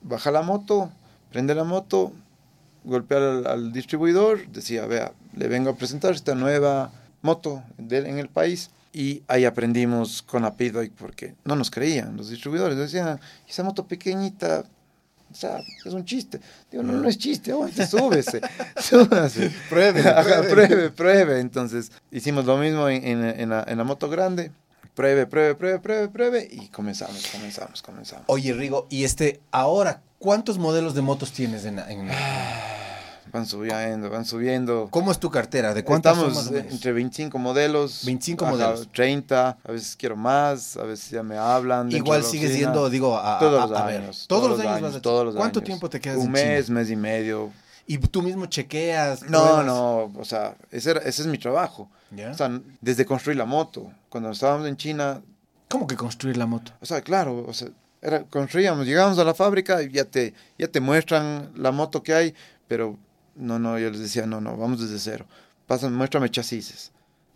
bajar 0.00 0.32
la 0.32 0.42
moto, 0.42 0.90
prender 1.30 1.56
la 1.56 1.64
moto, 1.64 2.12
golpear 2.84 3.22
al, 3.22 3.46
al 3.46 3.72
distribuidor, 3.72 4.48
decía, 4.48 4.86
vea, 4.86 5.12
le 5.36 5.46
vengo 5.48 5.70
a 5.70 5.76
presentar 5.76 6.14
esta 6.14 6.34
nueva 6.34 6.90
moto 7.20 7.62
de- 7.78 8.08
en 8.08 8.18
el 8.18 8.28
país. 8.28 8.70
Y 8.92 9.22
ahí 9.26 9.44
aprendimos 9.46 10.20
con 10.22 10.42
la 10.42 10.54
Pitbike 10.54 10.92
porque 10.94 11.34
no 11.44 11.56
nos 11.56 11.70
creían 11.70 12.16
los 12.16 12.28
distribuidores. 12.28 12.76
Decían, 12.76 13.18
esa 13.48 13.62
moto 13.62 13.86
pequeñita, 13.86 14.64
o 15.30 15.34
sea, 15.34 15.60
es 15.84 15.92
un 15.94 16.04
chiste. 16.04 16.40
Digo, 16.70 16.82
no, 16.82 16.92
no 16.92 17.08
es 17.08 17.16
chiste, 17.16 17.52
aguante, 17.52 17.86
súbese, 17.86 18.42
súbase. 18.78 19.50
Pruebe, 19.70 20.02
pruebe. 20.02 20.48
pruebe, 20.50 20.90
pruebe. 20.90 21.40
Entonces, 21.40 21.90
hicimos 22.10 22.44
lo 22.44 22.58
mismo 22.58 22.86
en, 22.88 23.02
en- 23.06 23.40
en 23.40 23.48
la, 23.48 23.64
en 23.66 23.78
la 23.78 23.84
moto 23.84 24.10
grande. 24.10 24.50
Pruebe, 24.94 25.26
pruebe, 25.26 25.54
pruebe, 25.54 25.78
pruebe, 25.78 26.08
pruebe. 26.08 26.48
Y 26.50 26.68
comenzamos, 26.68 27.26
comenzamos, 27.32 27.80
comenzamos. 27.80 28.24
Oye, 28.26 28.52
Rigo, 28.52 28.86
y 28.90 29.04
este, 29.04 29.40
ahora, 29.52 30.02
¿cuántos 30.18 30.58
modelos 30.58 30.94
de 30.94 31.00
motos 31.00 31.32
tienes 31.32 31.64
en, 31.64 31.78
en- 31.78 32.10
Van 33.30 33.46
subiendo, 33.46 34.10
van 34.10 34.24
subiendo. 34.24 34.88
¿Cómo 34.90 35.12
es 35.12 35.18
tu 35.18 35.30
cartera? 35.30 35.72
¿De 35.74 35.84
cuántas 35.84 36.16
son 36.16 36.32
Estamos 36.32 36.50
entre 36.72 36.92
25 36.92 37.38
modelos. 37.38 38.02
25 38.04 38.44
ajá, 38.44 38.52
modelos. 38.54 38.88
30. 38.92 39.58
A 39.64 39.72
veces 39.72 39.96
quiero 39.96 40.16
más, 40.16 40.76
a 40.76 40.82
veces 40.84 41.10
ya 41.10 41.22
me 41.22 41.36
hablan. 41.38 41.90
Igual 41.92 42.24
sigues 42.24 42.58
yendo, 42.58 42.90
digo, 42.90 43.16
a, 43.18 43.38
Todos 43.38 43.70
los 43.70 43.78
a- 43.78 43.84
a 43.84 43.86
ver, 43.86 44.00
años. 44.02 44.24
Todos, 44.28 44.50
los 44.50 44.60
años, 44.60 44.72
años, 44.72 44.82
vas 44.90 44.96
a- 44.96 45.02
todos 45.02 45.24
los 45.26 45.34
¿Cuánto 45.36 45.60
años. 45.60 45.66
tiempo 45.66 45.88
te 45.88 46.00
quedas 46.00 46.18
Un 46.18 46.26
en 46.26 46.32
mes, 46.32 46.66
China? 46.66 46.78
mes 46.80 46.90
y 46.90 46.96
medio. 46.96 47.50
Y 47.86 47.98
tú 47.98 48.22
mismo 48.22 48.46
chequeas. 48.46 49.22
No, 49.22 49.42
pruebas? 49.42 49.66
no, 49.66 50.12
o 50.18 50.24
sea, 50.24 50.56
ese, 50.70 50.90
ese 51.04 51.22
es 51.22 51.26
mi 51.26 51.38
trabajo. 51.38 51.88
¿Ya? 52.10 52.30
O 52.30 52.34
sea, 52.34 52.50
desde 52.80 53.04
construir 53.06 53.36
la 53.38 53.44
moto. 53.46 53.90
Cuando 54.08 54.30
estábamos 54.30 54.66
en 54.66 54.76
China, 54.76 55.22
¿Cómo 55.68 55.86
que 55.86 55.96
construir 55.96 56.36
la 56.36 56.44
moto? 56.46 56.72
o 56.82 56.86
sea, 56.86 57.00
claro, 57.00 57.44
o 57.48 57.52
sea, 57.54 57.68
era, 58.02 58.24
construíamos, 58.24 58.84
llegábamos 58.84 59.18
a 59.18 59.24
la 59.24 59.32
fábrica 59.32 59.82
y 59.82 59.90
ya 59.90 60.04
te, 60.04 60.34
ya 60.58 60.68
te 60.68 60.80
muestran 60.80 61.50
la 61.56 61.70
moto 61.72 62.02
que 62.02 62.12
hay, 62.12 62.34
pero 62.68 62.98
no, 63.36 63.58
no, 63.58 63.78
yo 63.78 63.90
les 63.90 64.00
decía, 64.00 64.26
no, 64.26 64.40
no, 64.40 64.56
vamos 64.56 64.80
desde 64.80 64.98
cero. 64.98 65.26
Pasan, 65.66 65.94
muéstrame 65.94 66.30
chasis. 66.30 66.90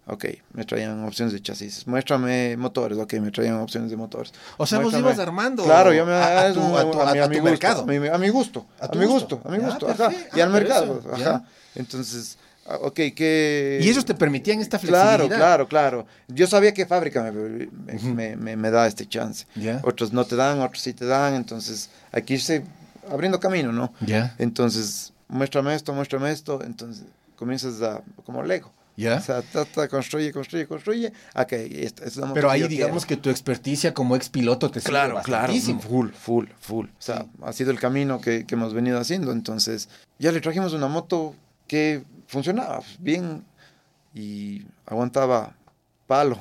Ok, 0.08 0.24
me 0.52 0.64
traían 0.64 1.04
opciones 1.04 1.32
de 1.32 1.42
chasis. 1.42 1.84
Muéstrame 1.88 2.56
motores. 2.56 2.96
Ok, 2.96 3.14
me 3.14 3.32
traían 3.32 3.56
opciones 3.56 3.90
de 3.90 3.96
motores. 3.96 4.32
O 4.56 4.64
sea, 4.64 4.78
vos 4.78 4.92
Muéstrame- 4.92 5.00
ibas 5.00 5.18
armando 5.18 5.64
Claro, 5.64 5.92
yo 5.92 6.06
me 6.06 6.12
a, 6.12 6.46
a 6.46 6.52
tu, 6.52 6.60
a 6.76 6.90
tu- 6.90 7.00
a- 7.02 7.12
mi- 7.12 7.18
a 7.18 7.26
mi 7.28 7.36
tu 7.36 7.40
gusto, 7.40 7.50
mercado. 7.50 7.82
A 7.82 7.86
mi, 7.86 8.06
a 8.08 8.18
mi 8.18 8.28
gusto. 8.28 8.66
A 8.78 8.88
mi 8.94 9.04
gusto. 9.04 9.40
A 9.44 9.48
mi 9.50 9.58
Ya, 9.58 9.66
gusto. 9.66 9.88
Ajá. 9.88 10.08
perfecto. 10.08 10.36
Y 10.38 10.40
al 10.40 10.48
Ah, 10.48 10.52
mercado. 10.52 11.00
eso, 11.00 11.12
Ajá. 11.12 11.44
Entonces, 11.74 12.38
ah, 12.68 12.78
ok, 12.82 12.94
que. 13.16 13.80
Y 13.82 13.88
ellos 13.88 14.04
te 14.04 14.14
permitían 14.14 14.60
esta 14.60 14.78
flexibilidad. 14.78 15.16
Claro, 15.26 15.28
claro, 15.28 15.68
claro. 15.68 16.06
Yo 16.28 16.46
sabía 16.46 16.72
que 16.72 16.86
fábrica 16.86 17.24
me, 17.24 17.32
me, 17.32 17.94
Ujú. 17.96 18.06
me- 18.08 18.36
me- 18.36 18.56
me 18.56 18.70
da 18.70 18.86
este 18.86 19.06
chance. 19.08 19.44
Ya. 19.56 19.80
Otros 19.82 20.12
no 20.12 20.24
te 20.24 20.36
dan, 20.36 20.60
otros 20.60 20.82
sí 20.82 20.92
te 20.92 21.04
dan. 21.04 21.34
Entonces, 21.34 21.90
hay 22.12 22.22
que 22.22 22.34
irse 22.34 22.64
abriendo 23.10 23.40
camino, 23.40 23.72
¿no? 23.72 23.92
Ya. 24.02 24.36
Entonces, 24.38 25.12
muéstrame 25.28 25.74
esto, 25.74 25.92
muéstrame 25.92 26.30
esto. 26.30 26.62
Entonces, 26.62 27.04
comienzas 27.36 27.80
a, 27.82 28.02
como 28.24 28.42
Lego. 28.42 28.72
Ya. 28.98 29.16
O 29.16 29.20
sea, 29.20 29.42
ta, 29.42 29.66
ta, 29.66 29.88
construye, 29.88 30.32
construye, 30.32 30.66
construye. 30.66 31.12
Ok, 31.34 31.52
esta, 31.52 32.04
esta 32.06 32.32
Pero 32.32 32.48
que 32.48 32.54
ahí 32.54 32.66
digamos 32.66 33.04
quiero. 33.04 33.20
que 33.20 33.24
tu 33.24 33.30
experticia 33.30 33.92
como 33.92 34.16
ex 34.16 34.30
piloto 34.30 34.70
te 34.70 34.80
sirve 34.80 34.90
Claro, 34.92 35.20
claro, 35.22 35.52
full, 35.80 36.08
full, 36.12 36.46
full. 36.58 36.86
O 36.86 36.90
sea, 37.02 37.22
Sí. 37.24 37.28
ha 37.42 37.52
sido 37.52 37.70
el 37.72 37.78
camino 37.78 38.22
que, 38.22 38.46
que 38.46 38.54
hemos 38.54 38.72
venido 38.72 38.98
haciendo. 38.98 39.32
Entonces, 39.32 39.90
ya 40.18 40.32
le 40.32 40.40
trajimos 40.40 40.72
una 40.72 40.88
moto 40.88 41.34
que 41.66 42.04
funcionaba 42.26 42.80
bien 42.98 43.44
y 44.14 44.62
aguantaba 44.86 45.54
palo. 46.06 46.38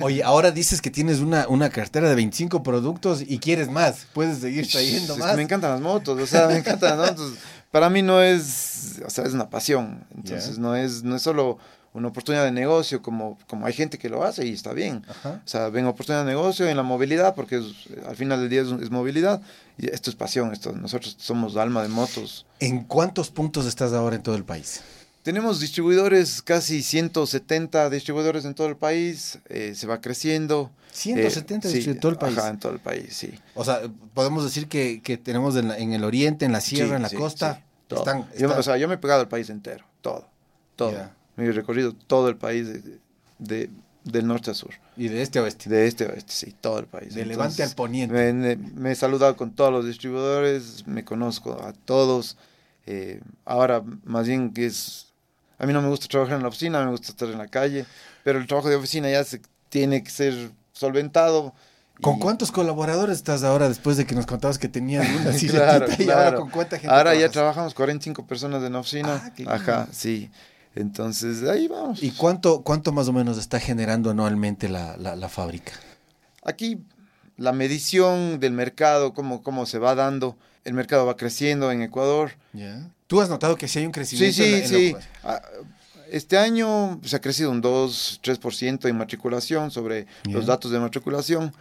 Oye, 0.00 0.24
ahora 0.24 0.50
dices 0.50 0.80
que 0.80 0.90
tienes 0.90 1.20
una, 1.20 1.46
una 1.46 1.68
cartera 1.70 2.08
de 2.08 2.14
25 2.14 2.62
productos 2.62 3.22
y 3.24 3.38
quieres 3.38 3.68
más. 3.68 4.06
Puedes 4.14 4.38
seguir 4.38 4.66
trayendo 4.66 5.12
Es 5.12 5.18
que 5.20 5.24
más. 5.26 5.36
me 5.36 5.42
encantan 5.42 5.70
las 5.72 5.80
motos, 5.80 6.18
o 6.18 6.26
sea, 6.26 6.48
me 6.48 6.56
encantan 6.56 6.98
las 6.98 7.10
motos. 7.12 7.32
Para 7.76 7.90
mí 7.90 8.00
no 8.00 8.22
es, 8.22 9.02
o 9.04 9.10
sea, 9.10 9.24
es 9.24 9.34
una 9.34 9.50
pasión. 9.50 10.02
Entonces, 10.16 10.58
no, 10.58 10.74
es, 10.74 11.02
no 11.02 11.14
es 11.16 11.20
solo 11.20 11.58
una 11.92 12.08
oportunidad 12.08 12.44
de 12.44 12.50
negocio 12.50 13.02
como, 13.02 13.38
como 13.46 13.66
hay 13.66 13.74
gente 13.74 13.98
que 13.98 14.08
lo 14.08 14.24
hace 14.24 14.46
y 14.46 14.52
está 14.54 14.72
bien. 14.72 15.04
Ajá. 15.06 15.42
O 15.44 15.48
sea, 15.48 15.68
ven 15.68 15.84
oportunidad 15.84 16.24
de 16.24 16.30
negocio 16.30 16.66
en 16.68 16.76
la 16.78 16.82
movilidad, 16.82 17.34
porque 17.34 17.56
es- 17.58 18.06
al 18.08 18.16
final 18.16 18.40
del 18.40 18.48
día 18.48 18.62
es, 18.62 18.68
es 18.82 18.90
movilidad. 18.90 19.42
Y 19.76 19.90
esto 19.90 20.08
es 20.08 20.16
pasión, 20.16 20.52
esto, 20.54 20.72
nosotros 20.72 21.16
somos 21.18 21.56
alma 21.58 21.82
de 21.82 21.88
motos. 21.90 22.46
¿En 22.60 22.84
cuántos 22.84 23.30
puntos 23.30 23.66
estás 23.66 23.92
ahora 23.92 24.16
en 24.16 24.22
todo 24.22 24.36
el 24.36 24.44
país? 24.44 24.80
Tenemos 25.22 25.60
distribuidores, 25.60 26.40
casi 26.40 26.82
170 26.82 27.90
distribuidores 27.90 28.44
en 28.46 28.54
todo 28.54 28.68
el 28.68 28.76
país, 28.76 29.38
eh, 29.50 29.74
se 29.76 29.86
va 29.86 30.00
creciendo. 30.00 30.70
170 30.92 31.68
Eh, 31.68 31.72
distribuidores 31.72 31.96
en 31.96 32.00
todo 32.00 32.12
el 32.12 32.18
país. 32.18 32.38
Ajá, 32.38 32.48
en 32.48 32.58
todo 32.58 32.72
el 32.72 32.78
país, 32.78 33.06
sí. 33.14 33.34
O 33.54 33.64
sea, 33.64 33.80
podemos 34.14 34.44
decir 34.44 34.66
que, 34.68 35.02
que 35.02 35.18
tenemos 35.18 35.56
en, 35.56 35.68
la- 35.68 35.78
en 35.78 35.92
el 35.92 36.04
oriente, 36.04 36.44
en 36.46 36.52
la 36.52 36.60
sierra, 36.60 36.90
Sí, 36.90 36.94
en 36.96 37.02
la 37.02 37.08
sí, 37.10 37.16
costa. 37.16 37.62
Todo. 37.88 37.98
están, 38.00 38.28
Yo, 38.38 38.56
o 38.56 38.62
sea, 38.62 38.76
yo 38.76 38.88
me 38.88 38.94
he 38.94 38.98
pegado 38.98 39.20
al 39.20 39.28
país 39.28 39.48
entero, 39.50 39.84
todo, 40.00 40.26
todo. 40.76 40.92
Ya. 40.92 41.14
Me 41.36 41.44
he 41.46 41.52
recorrido 41.52 41.92
todo 41.94 42.28
el 42.28 42.36
país 42.36 42.66
de, 42.66 42.98
de- 43.38 43.70
del 44.04 44.26
norte 44.26 44.52
a 44.52 44.54
sur, 44.54 44.70
y 44.96 45.08
de 45.08 45.20
este 45.20 45.40
a 45.40 45.42
oeste. 45.42 45.68
de 45.68 45.86
este 45.86 46.04
a 46.04 46.08
oeste, 46.10 46.32
sí, 46.32 46.54
todo 46.60 46.78
el 46.78 46.86
país. 46.86 47.14
De 47.14 47.26
levante 47.26 47.62
al 47.64 47.74
poniente. 47.74 48.56
Me 48.74 48.92
he 48.92 48.94
saludado 48.94 49.36
con 49.36 49.50
todos 49.50 49.72
los 49.72 49.84
distribuidores, 49.84 50.86
me 50.86 51.04
conozco 51.04 51.60
a 51.62 51.72
todos. 51.72 52.36
eh, 52.86 53.20
ahora, 53.44 53.82
más 54.04 54.28
bien 54.28 54.52
que 54.52 54.66
es... 54.66 55.12
A 55.58 55.66
mí 55.66 55.72
no 55.72 55.82
me 55.82 55.88
gusta 55.88 56.06
trabajar 56.06 56.36
en 56.36 56.42
la 56.42 56.48
oficina, 56.48 56.84
me 56.84 56.90
gusta 56.92 57.08
estar 57.08 57.28
en 57.28 57.38
la 57.38 57.48
calle, 57.48 57.84
pero 58.22 58.38
el 58.38 58.46
trabajo 58.46 58.68
de 58.68 58.76
oficina 58.76 59.10
ya 59.10 59.24
se 59.24 59.40
tiene 59.70 60.04
que 60.04 60.10
ser 60.10 60.50
solventado. 60.72 61.52
¿Con 62.00 62.16
y- 62.16 62.18
cuántos 62.20 62.52
colaboradores 62.52 63.16
estás 63.16 63.42
ahora 63.42 63.68
después 63.68 63.96
de 63.96 64.06
que 64.06 64.14
nos 64.14 64.26
contabas 64.26 64.58
que 64.58 64.68
tenías 64.68 65.06
una 65.20 65.32
Claro, 65.32 65.86
y 65.98 66.10
ahora 66.10 66.36
con 66.36 66.50
cuánta 66.50 66.78
gente 66.78 66.94
Ahora 66.94 67.14
ya 67.14 67.30
trabajamos 67.30 67.74
45 67.74 68.26
personas 68.26 68.62
en 68.62 68.72
la 68.74 68.80
oficina. 68.80 69.32
Ah, 69.46 69.54
Ajá, 69.54 69.88
sí. 69.92 70.30
Entonces, 70.74 71.42
ahí 71.48 71.68
vamos. 71.68 72.02
¿Y 72.02 72.10
cuánto, 72.10 72.60
cuánto 72.62 72.92
más 72.92 73.08
o 73.08 73.12
menos 73.12 73.38
está 73.38 73.58
generando 73.58 74.10
anualmente 74.10 74.68
la, 74.68 74.96
la, 74.98 75.16
la 75.16 75.28
fábrica? 75.30 75.72
Aquí 76.44 76.80
la 77.38 77.52
medición 77.52 78.40
del 78.40 78.52
mercado, 78.52 79.14
cómo, 79.14 79.42
cómo 79.42 79.64
se 79.66 79.78
va 79.78 79.94
dando, 79.94 80.36
el 80.64 80.74
mercado 80.74 81.06
va 81.06 81.16
creciendo 81.16 81.72
en 81.72 81.80
Ecuador. 81.82 82.32
¿Ya? 82.52 82.90
¿Tú 83.06 83.20
has 83.22 83.28
notado 83.30 83.56
que 83.56 83.68
sí 83.68 83.78
hay 83.78 83.86
un 83.86 83.90
Sí, 83.92 83.94
crecimiento? 83.94 84.36
sí, 84.36 84.44
en 84.44 84.50
la- 84.52 84.58
en 84.58 84.68
sí. 84.68 84.92
lo- 84.92 84.98
Ah, 85.30 85.42
Este 86.10 86.36
año 86.38 87.00
se 87.04 87.16
ha 87.16 87.20
crecido 87.20 87.50
un 87.50 87.60
2, 87.62 88.20
3% 88.22 88.86
en 88.88 88.96
matriculación 88.98 89.70
sobre 89.70 90.06
los 90.24 90.46
datos 90.46 90.70
de 90.70 90.78
matriculación. 90.78 91.52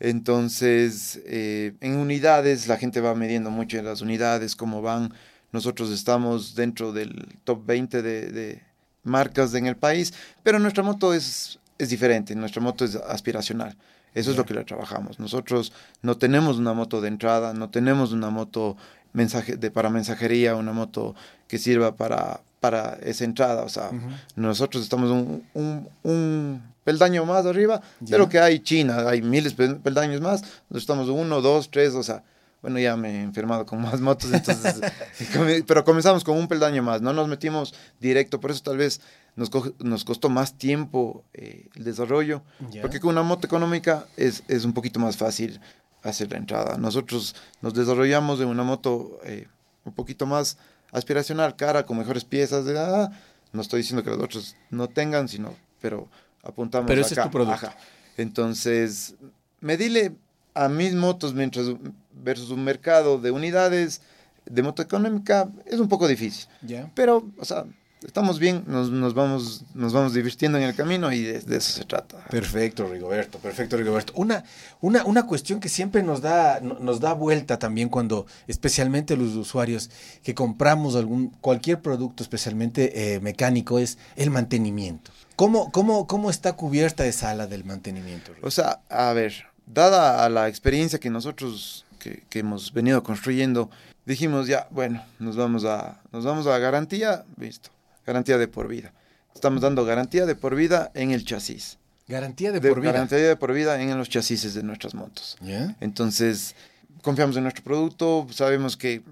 Entonces, 0.00 1.20
eh, 1.26 1.74
en 1.80 1.96
unidades, 1.96 2.68
la 2.68 2.76
gente 2.76 3.00
va 3.00 3.14
midiendo 3.14 3.50
mucho 3.50 3.78
en 3.78 3.84
las 3.84 4.00
unidades, 4.00 4.56
cómo 4.56 4.82
van. 4.82 5.12
Nosotros 5.50 5.90
estamos 5.90 6.54
dentro 6.54 6.92
del 6.92 7.36
top 7.44 7.64
20 7.66 8.02
de, 8.02 8.30
de 8.30 8.62
marcas 9.02 9.54
en 9.54 9.66
el 9.66 9.76
país, 9.76 10.12
pero 10.42 10.58
nuestra 10.58 10.82
moto 10.82 11.14
es, 11.14 11.58
es 11.78 11.88
diferente, 11.88 12.34
nuestra 12.34 12.62
moto 12.62 12.84
es 12.84 12.96
aspiracional. 12.96 13.76
Eso 14.14 14.30
es 14.30 14.36
lo 14.36 14.44
que 14.44 14.54
le 14.54 14.64
trabajamos. 14.64 15.18
Nosotros 15.20 15.72
no 16.02 16.16
tenemos 16.16 16.58
una 16.58 16.72
moto 16.72 17.00
de 17.00 17.08
entrada, 17.08 17.54
no 17.54 17.70
tenemos 17.70 18.12
una 18.12 18.30
moto 18.30 18.76
mensaje 19.12 19.56
de, 19.56 19.70
para 19.70 19.90
mensajería, 19.90 20.56
una 20.56 20.72
moto 20.72 21.14
que 21.46 21.58
sirva 21.58 21.94
para, 21.96 22.40
para 22.60 22.94
esa 23.02 23.24
entrada. 23.24 23.62
O 23.62 23.68
sea, 23.68 23.90
nosotros 24.34 24.82
estamos 24.82 25.10
un, 25.10 25.44
un, 25.54 25.88
un 26.02 26.62
peldaño 26.88 27.24
más 27.26 27.44
arriba 27.44 27.82
Ya. 28.00 28.12
de 28.12 28.18
lo 28.18 28.28
que 28.30 28.38
hay 28.40 28.60
China. 28.60 29.04
Hay 29.08 29.20
miles 29.20 29.54
de 29.56 29.74
peldaños 29.76 30.20
más. 30.22 30.40
Nosotros 30.70 30.82
estamos 30.82 31.08
uno, 31.08 31.40
dos, 31.42 31.70
tres, 31.70 31.92
o 31.94 32.02
sea, 32.02 32.22
bueno, 32.62 32.78
ya 32.78 32.96
me 32.96 33.10
he 33.10 33.22
enfermado 33.22 33.66
con 33.66 33.80
más 33.80 34.00
motos, 34.00 34.32
entonces, 34.32 34.80
pero 35.66 35.84
comenzamos 35.84 36.24
con 36.24 36.36
un 36.36 36.48
peldaño 36.48 36.82
más, 36.82 37.00
no 37.02 37.12
nos 37.12 37.28
metimos 37.28 37.72
directo, 38.00 38.40
por 38.40 38.50
eso 38.50 38.62
tal 38.64 38.78
vez 38.78 39.00
nos, 39.36 39.48
co- 39.50 39.72
nos 39.78 40.04
costó 40.04 40.28
más 40.28 40.54
tiempo 40.58 41.24
eh, 41.34 41.68
el 41.76 41.84
desarrollo, 41.84 42.42
porque 42.82 42.98
con 43.00 43.10
una 43.10 43.22
moto 43.22 43.46
económica 43.46 44.06
es, 44.16 44.42
es 44.48 44.64
un 44.64 44.72
poquito 44.72 44.98
más 44.98 45.16
fácil 45.16 45.60
hacer 46.02 46.32
la 46.32 46.38
entrada. 46.38 46.76
Nosotros 46.78 47.36
nos 47.62 47.74
desarrollamos 47.74 48.40
en 48.40 48.48
una 48.48 48.64
moto 48.64 49.20
eh, 49.24 49.46
un 49.84 49.92
poquito 49.92 50.26
más 50.26 50.56
aspiracional, 50.90 51.54
cara, 51.54 51.86
con 51.86 51.98
mejores 51.98 52.24
piezas, 52.24 52.64
de, 52.64 52.76
ah, 52.78 53.10
no 53.52 53.62
estoy 53.62 53.82
diciendo 53.82 54.02
que 54.02 54.10
los 54.10 54.18
otros 54.20 54.56
no 54.70 54.88
tengan, 54.88 55.28
sino, 55.28 55.54
pero 55.80 56.08
apuntamos 56.42 56.86
Pero 56.86 57.00
ese 57.00 57.14
es 57.14 57.18
acá. 57.18 57.28
tu 57.28 57.32
producto. 57.32 57.66
Ajá. 57.66 57.76
Entonces, 58.16 59.14
medirle 59.60 60.12
a 60.54 60.68
mis 60.68 60.94
motos 60.94 61.34
mientras 61.34 61.66
versus 62.12 62.50
un 62.50 62.64
mercado 62.64 63.18
de 63.18 63.30
unidades 63.30 64.00
de 64.44 64.62
moto 64.62 64.82
económica 64.82 65.48
es 65.66 65.78
un 65.78 65.88
poco 65.88 66.08
difícil. 66.08 66.48
¿Ya? 66.62 66.90
Pero, 66.94 67.28
o 67.38 67.44
sea, 67.44 67.64
estamos 68.04 68.38
bien, 68.38 68.64
nos, 68.66 68.90
nos, 68.90 69.14
vamos, 69.14 69.64
nos 69.74 69.92
vamos 69.92 70.14
divirtiendo 70.14 70.58
en 70.58 70.64
el 70.64 70.74
camino 70.74 71.12
y 71.12 71.22
de, 71.22 71.40
de, 71.40 71.56
eso 71.56 71.72
se 71.72 71.84
trata. 71.84 72.24
Perfecto, 72.26 72.86
Rigoberto, 72.88 73.38
perfecto, 73.38 73.76
Rigoberto. 73.76 74.12
Una, 74.16 74.44
una, 74.80 75.04
una 75.04 75.26
cuestión 75.26 75.60
que 75.60 75.68
siempre 75.68 76.02
nos 76.02 76.20
da, 76.20 76.60
nos 76.60 77.00
da 77.00 77.12
vuelta 77.12 77.58
también 77.58 77.88
cuando, 77.88 78.26
especialmente 78.46 79.16
los 79.16 79.34
usuarios, 79.34 79.90
que 80.22 80.34
compramos 80.34 80.96
algún, 80.96 81.30
cualquier 81.40 81.80
producto, 81.80 82.22
especialmente 82.22 83.14
eh, 83.14 83.20
mecánico, 83.20 83.78
es 83.78 83.98
el 84.16 84.30
mantenimiento. 84.30 85.10
¿Cómo, 85.38 85.72
cómo, 85.72 86.06
¿Cómo 86.06 86.28
está 86.28 86.52
cubierta 86.52 87.06
esa 87.06 87.30
ala 87.30 87.46
del 87.46 87.64
mantenimiento? 87.64 88.32
O 88.42 88.50
sea, 88.50 88.80
a 88.90 89.12
ver, 89.14 89.46
dada 89.66 90.24
a 90.24 90.28
la 90.28 90.48
experiencia 90.48 90.98
que 90.98 91.08
nosotros 91.08 91.86
que, 91.98 92.24
que 92.28 92.40
hemos 92.40 92.74
venido 92.74 93.02
construyendo, 93.02 93.70
dijimos 94.04 94.48
ya, 94.48 94.68
bueno, 94.70 95.02
nos 95.18 95.36
vamos 95.36 95.64
a, 95.64 96.02
nos 96.12 96.24
vamos 96.24 96.46
a 96.46 96.58
garantía, 96.58 97.24
listo 97.38 97.70
garantía 98.08 98.38
de 98.38 98.48
por 98.48 98.68
vida. 98.68 98.92
Estamos 99.34 99.60
dando 99.60 99.84
garantía 99.84 100.24
de 100.24 100.34
por 100.34 100.56
vida 100.56 100.90
en 100.94 101.10
el 101.10 101.24
chasis. 101.24 101.78
Garantía 102.08 102.52
de, 102.52 102.60
de 102.60 102.68
por 102.70 102.80
vida. 102.80 102.92
Garantía 102.92 103.18
de 103.18 103.36
por 103.36 103.52
vida 103.52 103.80
en 103.80 103.96
los 103.98 104.08
chasis 104.08 104.54
de 104.54 104.62
nuestras 104.62 104.94
motos. 104.94 105.36
Yeah. 105.42 105.76
Entonces, 105.80 106.56
confiamos 107.02 107.36
en 107.36 107.42
nuestro 107.42 107.62
producto, 107.62 108.26
sabemos 108.30 108.78
que, 108.78 109.02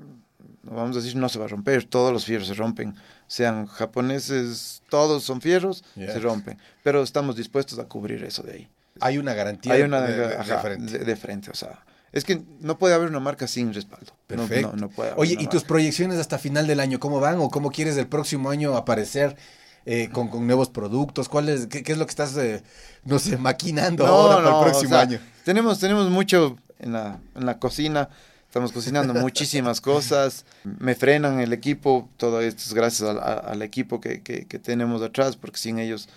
vamos 0.70 0.96
a 0.96 1.00
decir, 1.00 1.16
no 1.16 1.28
se 1.28 1.38
va 1.38 1.46
a 1.46 1.48
romper, 1.48 1.84
todos 1.84 2.12
los 2.12 2.24
fierros 2.24 2.48
se 2.48 2.54
rompen, 2.54 2.94
sean 3.26 3.66
japoneses, 3.66 4.82
todos 4.88 5.22
son 5.24 5.40
fierros, 5.40 5.84
se 5.94 6.18
rompen, 6.18 6.58
pero 6.82 7.02
estamos 7.02 7.36
dispuestos 7.36 7.78
a 7.78 7.84
cubrir 7.84 8.24
eso 8.24 8.42
de 8.42 8.52
ahí. 8.52 8.68
Hay 9.00 9.18
una 9.18 9.34
garantía 9.34 9.74
Hay 9.74 9.82
una 9.82 10.00
de, 10.00 10.16
de, 10.16 10.36
ajá, 10.36 10.56
de, 10.56 10.60
frente. 10.60 10.98
de 10.98 11.16
frente, 11.16 11.50
o 11.50 11.54
sea. 11.54 11.84
Es 12.12 12.24
que 12.24 12.42
no 12.60 12.78
puede 12.78 12.94
haber 12.94 13.08
una 13.08 13.20
marca 13.20 13.46
sin 13.46 13.74
respaldo. 13.74 14.12
Perfecto. 14.26 14.68
No, 14.68 14.72
no, 14.72 14.80
no 14.82 14.88
puede 14.88 15.12
Oye, 15.16 15.34
¿y 15.34 15.36
marca. 15.36 15.50
tus 15.50 15.64
proyecciones 15.64 16.18
hasta 16.18 16.38
final 16.38 16.66
del 16.66 16.80
año 16.80 16.98
cómo 16.98 17.20
van? 17.20 17.38
¿O 17.40 17.50
cómo 17.50 17.70
quieres 17.70 17.96
el 17.98 18.06
próximo 18.06 18.48
año 18.48 18.74
aparecer 18.74 19.36
eh, 19.84 20.08
con, 20.10 20.28
con, 20.28 20.46
nuevos 20.46 20.70
productos? 20.70 21.28
¿Cuál 21.28 21.50
es, 21.50 21.66
qué, 21.66 21.82
qué, 21.82 21.92
es 21.92 21.98
lo 21.98 22.06
que 22.06 22.10
estás, 22.10 22.34
eh, 22.38 22.62
no 23.04 23.18
sé, 23.18 23.36
maquinando 23.36 24.06
ahora 24.06 24.36
para 24.36 24.56
el 24.56 24.64
próximo 24.64 24.94
o 24.94 24.94
sea, 24.94 25.00
año? 25.02 25.18
Tenemos, 25.44 25.78
tenemos 25.78 26.08
mucho 26.08 26.56
en 26.78 26.92
la, 26.92 27.18
en 27.34 27.44
la 27.44 27.58
cocina. 27.58 28.08
Estamos 28.56 28.72
cocinando 28.72 29.12
muchísimas 29.12 29.82
cosas. 29.82 30.46
Me 30.64 30.94
frenan 30.94 31.40
el 31.40 31.52
equipo. 31.52 32.08
Todo 32.16 32.40
esto 32.40 32.62
es 32.64 32.72
gracias 32.72 33.06
al, 33.06 33.18
al 33.18 33.60
equipo 33.60 34.00
que, 34.00 34.22
que, 34.22 34.46
que 34.46 34.58
tenemos 34.58 35.02
atrás, 35.02 35.36
porque 35.36 35.58
sin 35.58 35.78
ellos 35.78 36.08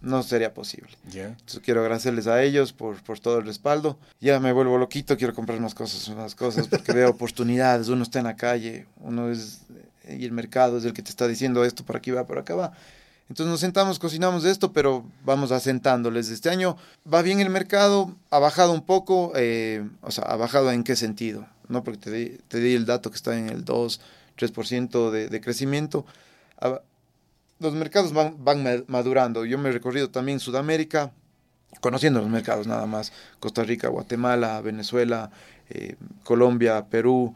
no 0.00 0.22
sería 0.22 0.54
posible. 0.54 0.90
Yeah. 1.10 1.30
Entonces 1.30 1.58
quiero 1.64 1.80
agradecerles 1.80 2.28
a 2.28 2.40
ellos 2.44 2.72
por, 2.72 3.02
por 3.02 3.18
todo 3.18 3.40
el 3.40 3.46
respaldo. 3.46 3.98
Ya 4.20 4.38
me 4.38 4.52
vuelvo 4.52 4.78
loquito, 4.78 5.16
quiero 5.16 5.34
comprar 5.34 5.58
más 5.58 5.74
cosas, 5.74 6.14
más 6.14 6.36
cosas, 6.36 6.68
porque 6.68 6.92
veo 6.92 7.10
oportunidades. 7.10 7.88
Uno 7.88 8.04
está 8.04 8.20
en 8.20 8.26
la 8.26 8.36
calle, 8.36 8.86
uno 9.00 9.32
es, 9.32 9.62
y 10.08 10.24
el 10.24 10.30
mercado 10.30 10.78
es 10.78 10.84
el 10.84 10.92
que 10.92 11.02
te 11.02 11.10
está 11.10 11.26
diciendo 11.26 11.64
esto, 11.64 11.84
por 11.84 11.96
aquí 11.96 12.12
va, 12.12 12.24
por 12.24 12.38
acá 12.38 12.54
va. 12.54 12.72
Entonces 13.28 13.50
nos 13.50 13.60
sentamos, 13.60 13.98
cocinamos 13.98 14.44
esto, 14.44 14.72
pero 14.72 15.04
vamos 15.24 15.50
asentándoles. 15.50 16.28
Este 16.28 16.50
año 16.50 16.76
va 17.12 17.22
bien 17.22 17.40
el 17.40 17.48
mercado, 17.50 18.14
ha 18.30 18.38
bajado 18.38 18.72
un 18.72 18.82
poco, 18.84 19.32
eh, 19.34 19.88
o 20.02 20.10
sea, 20.10 20.24
ha 20.24 20.36
bajado 20.36 20.70
en 20.70 20.84
qué 20.84 20.94
sentido, 20.94 21.46
¿no? 21.68 21.82
Porque 21.82 21.98
te 21.98 22.10
di, 22.10 22.38
te 22.48 22.60
di 22.60 22.74
el 22.74 22.84
dato 22.84 23.10
que 23.10 23.16
está 23.16 23.36
en 23.38 23.48
el 23.48 23.64
2, 23.64 24.00
3% 24.38 25.10
de, 25.10 25.28
de 25.28 25.40
crecimiento. 25.40 26.04
Ha, 26.60 26.80
los 27.60 27.72
mercados 27.72 28.12
van, 28.12 28.44
van, 28.44 28.84
madurando. 28.88 29.44
Yo 29.46 29.56
me 29.58 29.70
he 29.70 29.72
recorrido 29.72 30.10
también 30.10 30.38
Sudamérica, 30.38 31.12
conociendo 31.80 32.20
los 32.20 32.28
mercados 32.28 32.66
nada 32.66 32.84
más. 32.86 33.10
Costa 33.40 33.62
Rica, 33.62 33.88
Guatemala, 33.88 34.60
Venezuela, 34.60 35.30
eh, 35.70 35.96
Colombia, 36.24 36.84
Perú. 36.90 37.34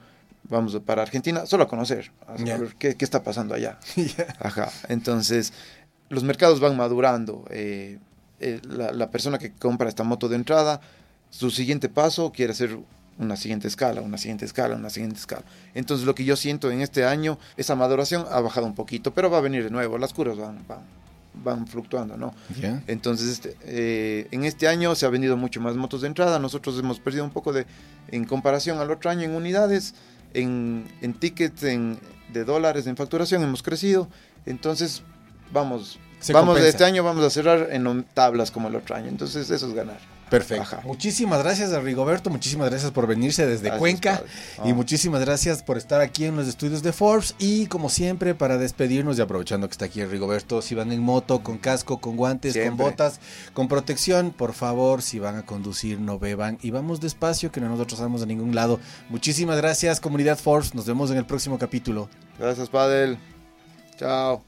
Vamos 0.51 0.79
para 0.85 1.03
Argentina, 1.03 1.44
solo 1.44 1.64
a 1.64 1.68
conocer, 1.68 2.11
a 2.27 2.37
Yeah. 2.37 2.57
ver 2.57 2.74
qué, 2.79 2.96
qué, 2.96 3.05
está 3.05 3.22
pasando 3.22 3.55
allá. 3.55 3.79
Yeah. 3.96 4.35
Ajá. 4.40 4.70
Entonces, 4.88 5.53
los 6.09 6.25
mercados 6.25 6.61
van 6.61 6.77
madurando. 6.77 7.44
Eh, 7.51 7.99
eh, 8.40 8.61
la, 8.68 8.92
la 8.92 9.11
persona 9.11 9.38
que 9.38 9.53
compra 9.53 9.88
esta 9.88 10.05
moto 10.05 10.29
de 10.29 10.37
entrada, 10.37 10.81
su 11.31 11.51
siguiente 11.51 11.88
paso 11.88 12.33
quiere 12.33 12.53
hacer 12.53 12.79
una 13.18 13.37
siguiente 13.37 13.66
escala, 13.66 14.01
una 14.01 14.16
siguiente 14.16 14.44
escala, 14.44 14.77
una 14.77 14.90
siguiente 14.90 15.18
escala. 15.18 15.42
Entonces 15.75 16.07
lo 16.07 16.14
que 16.14 16.25
yo 16.25 16.37
siento 16.37 16.71
en 16.71 16.81
este 16.81 17.05
año, 17.05 17.38
esa 17.57 17.75
maduración 17.75 18.25
ha 18.31 18.40
bajado 18.40 18.66
un 18.66 18.75
poquito, 18.75 19.12
pero 19.12 19.29
va 19.31 19.38
a 19.38 19.40
venir 19.40 19.64
de 19.64 19.71
nuevo, 19.71 19.99
las 19.99 20.12
curvas 20.12 20.38
van, 20.38 20.64
van, 20.68 20.81
van 21.35 21.66
fluctuando, 21.66 22.16
¿no? 22.16 22.33
Yeah. 22.61 22.83
Entonces 22.87 23.29
este, 23.29 23.57
eh, 23.62 24.29
en 24.31 24.44
este 24.44 24.68
año 24.68 24.94
se 24.94 25.05
ha 25.05 25.09
vendido 25.09 25.37
mucho 25.37 25.61
más 25.61 25.75
motos 25.75 26.03
de 26.03 26.07
entrada, 26.07 26.38
nosotros 26.38 26.79
hemos 26.79 27.01
perdido 27.01 27.25
un 27.25 27.31
poco 27.31 27.53
de, 27.53 27.66
en 28.09 28.25
comparación 28.25 28.79
al 28.79 28.90
otro 28.90 29.11
año 29.11 29.23
en 29.23 29.33
unidades, 29.33 29.94
en, 30.33 30.87
en 31.01 31.12
tickets, 31.14 31.64
en, 31.64 31.99
de 32.33 32.44
dólares, 32.44 32.87
en 32.87 32.97
facturación 32.97 33.42
hemos 33.42 33.62
crecido, 33.62 34.09
entonces 34.47 35.03
vamos, 35.53 35.99
Se 36.21 36.33
vamos 36.33 36.55
compensa. 36.55 36.69
este 36.69 36.85
año 36.85 37.03
vamos 37.05 37.25
a 37.25 37.31
cerrar 37.31 37.69
en 37.71 38.05
tablas 38.15 38.51
como 38.51 38.69
el 38.69 38.77
otro 38.77 38.95
año, 38.97 39.09
entonces 39.09 39.51
eso 39.51 39.67
es 39.69 39.75
ganar. 39.75 39.99
Perfecto. 40.29 40.63
Ajá. 40.63 40.83
Muchísimas 40.85 41.43
gracias 41.43 41.73
a 41.73 41.81
Rigoberto, 41.81 42.29
muchísimas 42.29 42.69
gracias 42.69 42.91
por 42.91 43.07
venirse 43.07 43.47
desde 43.47 43.63
Gracias, 43.69 43.79
Cuenca 43.79 44.17
padre. 44.19 44.31
y 44.69 44.71
Ah. 44.73 44.75
muchísimas 44.75 45.23
gracias 45.23 45.63
por 45.63 45.79
estar 45.79 46.03
aquí 46.03 46.27
en 46.27 46.37
los 46.37 46.47
estudios 46.47 46.83
de 46.83 46.93
Forbes 46.93 47.35
y 47.39 47.65
como 47.69 47.89
siempre 47.89 48.35
para 48.35 48.59
despedirnos 48.59 49.17
y 49.19 49.23
aprovechando 49.23 49.67
que 49.69 49.73
está 49.73 49.87
aquí 49.87 50.05
Rigoberto, 50.05 50.61
si 50.61 50.75
van 50.75 50.93
en 50.93 51.01
moto, 51.01 51.43
con 51.43 51.57
casco, 51.57 51.97
con 51.99 52.17
guantes, 52.17 52.59
con 52.63 52.77
botas, 52.77 53.21
con 53.55 53.69
protección, 53.69 54.31
por 54.33 54.53
favor, 54.53 55.01
si 55.01 55.19
van 55.19 55.37
a 55.37 55.47
conducir 55.47 55.99
no 55.99 56.19
beban 56.19 56.59
y 56.61 56.73
vamos 56.73 57.01
despacio 57.01 57.51
que 57.51 57.63
no 57.63 57.71
nos 57.71 57.79
retrasamos 57.79 58.21
a 58.21 58.27
ningún 58.27 58.55
lado. 58.55 58.81
Muchísimas 59.09 59.57
gracias 59.57 59.99
comunidad 59.99 60.37
Forbes, 60.39 60.75
nos 60.75 60.85
vemos 60.85 61.11
en 61.11 61.17
el 61.17 61.25
próximo 61.25 61.59
capítulo. 61.59 62.11
Gracias, 62.39 62.69
Padel. 62.69 63.17
Chao. 63.99 64.45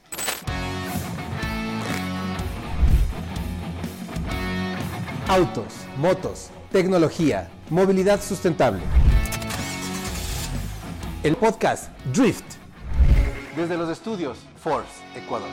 Autos, 5.31 5.87
motos, 5.95 6.49
tecnología, 6.73 7.49
movilidad 7.69 8.21
sustentable. 8.21 8.81
El 11.23 11.37
podcast 11.37 11.89
Drift. 12.13 12.43
Desde 13.55 13.77
los 13.77 13.89
estudios 13.89 14.39
Force, 14.61 14.89
Ecuador. 15.15 15.47